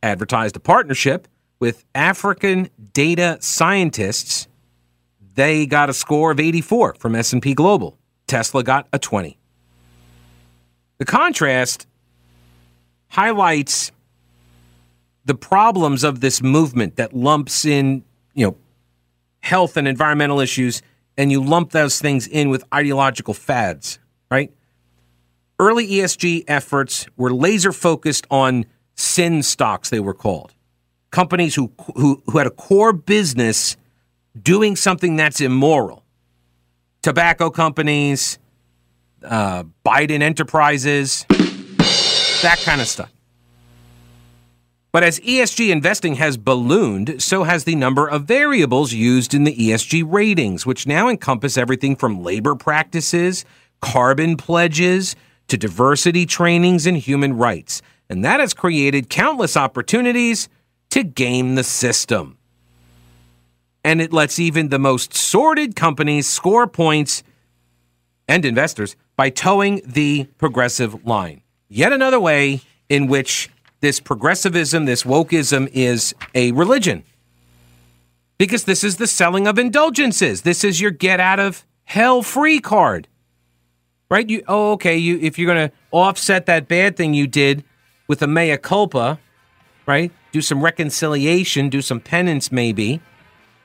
advertised 0.05 0.55
a 0.55 0.61
partnership 0.61 1.27
with 1.59 1.85
African 1.95 2.69
data 2.93 3.39
scientists. 3.41 4.47
They 5.35 5.67
got 5.67 5.89
a 5.91 5.95
score 5.95 6.31
of 6.31 6.39
84 6.39 6.97
from 6.99 7.15
S&P 7.15 7.55
Global. 7.55 7.99
Tesla 8.27 8.63
got 8.63 8.87
a 8.93 8.99
20. 8.99 9.39
The 10.99 11.05
contrast 11.05 11.87
highlights 13.09 13.91
the 15.25 15.35
problems 15.35 16.05
of 16.05 16.21
this 16.21 16.43
movement 16.43 16.97
that 16.97 17.15
lumps 17.15 17.65
in, 17.65 18.05
you 18.35 18.47
know, 18.47 18.57
health 19.41 19.77
and 19.77 19.89
environmental 19.89 20.41
issues 20.41 20.83
and 21.17 21.31
you 21.31 21.43
lump 21.43 21.71
those 21.71 21.99
things 22.01 22.27
in 22.27 22.51
with 22.51 22.65
ideological 22.73 23.35
fads, 23.35 23.99
right? 24.31 24.53
Early 25.59 25.87
ESG 25.87 26.45
efforts 26.49 27.07
were 27.17 27.33
laser 27.33 27.73
focused 27.73 28.27
on 28.31 28.67
sin 28.95 29.43
stocks, 29.43 29.91
they 29.91 30.01
were 30.01 30.15
called. 30.15 30.53
Companies 31.11 31.55
who, 31.55 31.73
who, 31.97 32.23
who 32.27 32.39
had 32.39 32.47
a 32.47 32.51
core 32.51 32.93
business 32.93 33.77
doing 34.41 34.77
something 34.77 35.17
that's 35.17 35.41
immoral. 35.41 36.05
Tobacco 37.03 37.51
companies, 37.51 38.39
uh, 39.23 39.65
Biden 39.85 40.23
Enterprises, 40.23 41.25
that 42.43 42.61
kind 42.65 42.81
of 42.81 42.89
stuff. 42.89 43.11
But 44.95 45.03
as 45.03 45.19
ESG 45.21 45.71
investing 45.71 46.15
has 46.15 46.37
ballooned, 46.37 47.21
so 47.21 47.43
has 47.43 47.65
the 47.65 47.75
number 47.75 48.09
of 48.09 48.27
variables 48.27 48.93
used 48.93 49.35
in 49.35 49.43
the 49.43 49.53
ESG 49.53 50.05
ratings, 50.07 50.67
which 50.67 50.87
now 50.87 51.09
encompass 51.09 51.59
everything 51.59 51.97
from 51.97 52.23
labor 52.23 52.55
practices, 52.55 53.45
carbon 53.81 54.37
pledges, 54.37 55.17
to 55.49 55.57
diversity 55.57 56.27
trainings 56.27 56.87
and 56.87 56.97
human 56.97 57.37
rights. 57.37 57.83
And 58.09 58.25
that 58.25 58.41
has 58.41 58.55
created 58.55 59.09
countless 59.09 59.57
opportunities 59.57 60.49
to 60.91 61.03
game 61.03 61.55
the 61.55 61.65
system. 61.65 62.39
And 63.83 64.01
it 64.01 64.13
lets 64.13 64.39
even 64.39 64.69
the 64.69 64.79
most 64.79 65.15
sordid 65.15 65.77
companies 65.77 66.29
score 66.29 66.67
points 66.67 67.23
and 68.29 68.45
investors 68.45 68.97
by 69.17 69.31
toeing 69.31 69.83
the 69.85 70.25
progressive 70.39 71.07
line. 71.07 71.43
Yet 71.69 71.93
another 71.93 72.21
way 72.21 72.63
in 72.89 73.07
which 73.07 73.51
this 73.81 74.01
progressivism, 74.01 74.85
this 74.85 75.03
wokeism 75.03 75.69
is 75.73 76.15
a 76.35 76.53
religion. 76.53 77.05
Because 78.39 78.65
this 78.65 78.83
is 78.83 78.97
the 78.97 79.07
selling 79.07 79.47
of 79.47 79.59
indulgences. 79.59 80.43
This 80.43 80.65
is 80.65 80.81
your 80.81 80.91
get 80.91 81.21
out 81.21 81.41
of 81.41 81.65
hell 81.85 82.23
free 82.23 82.61
card 82.61 83.09
right? 84.11 84.29
You 84.29 84.43
oh 84.49 84.73
okay, 84.73 84.97
you 84.97 85.19
if 85.21 85.39
you're 85.39 85.53
going 85.53 85.69
to 85.69 85.75
offset 85.91 86.47
that 86.47 86.69
bad 86.69 86.97
thing 86.97 87.15
you 87.15 87.27
did 87.27 87.65
with 88.07 88.23
a 88.23 88.27
mea 88.27 88.57
culpa, 88.57 89.19
right? 89.87 90.13
Do 90.33 90.41
some 90.41 90.63
reconciliation, 90.63 91.69
do 91.69 91.83
some 91.83 92.01
penance 92.01 92.51
maybe. 92.51 93.01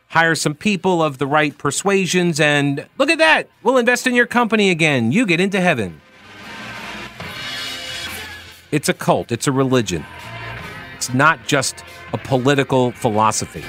Hire 0.10 0.36
some 0.36 0.56
people 0.56 1.04
of 1.04 1.20
the 1.20 1.28
right 1.28 1.56
persuasions 1.58 2.40
and 2.40 2.88
look 2.98 3.10
at 3.10 3.20
that. 3.20 3.48
We'll 3.62 3.78
invest 3.78 4.08
in 4.08 4.16
your 4.16 4.26
company 4.26 4.72
again. 4.72 5.12
You 5.12 5.26
get 5.26 5.40
into 5.40 5.62
heaven. 5.62 6.02
It's 8.72 8.90
a 8.90 8.94
cult, 8.94 9.32
it's 9.32 9.48
a 9.48 9.52
religion. 9.52 10.06
It's 10.96 11.14
not 11.14 11.48
just 11.48 11.84
a 12.14 12.18
political 12.18 12.92
philosophy. 12.92 13.64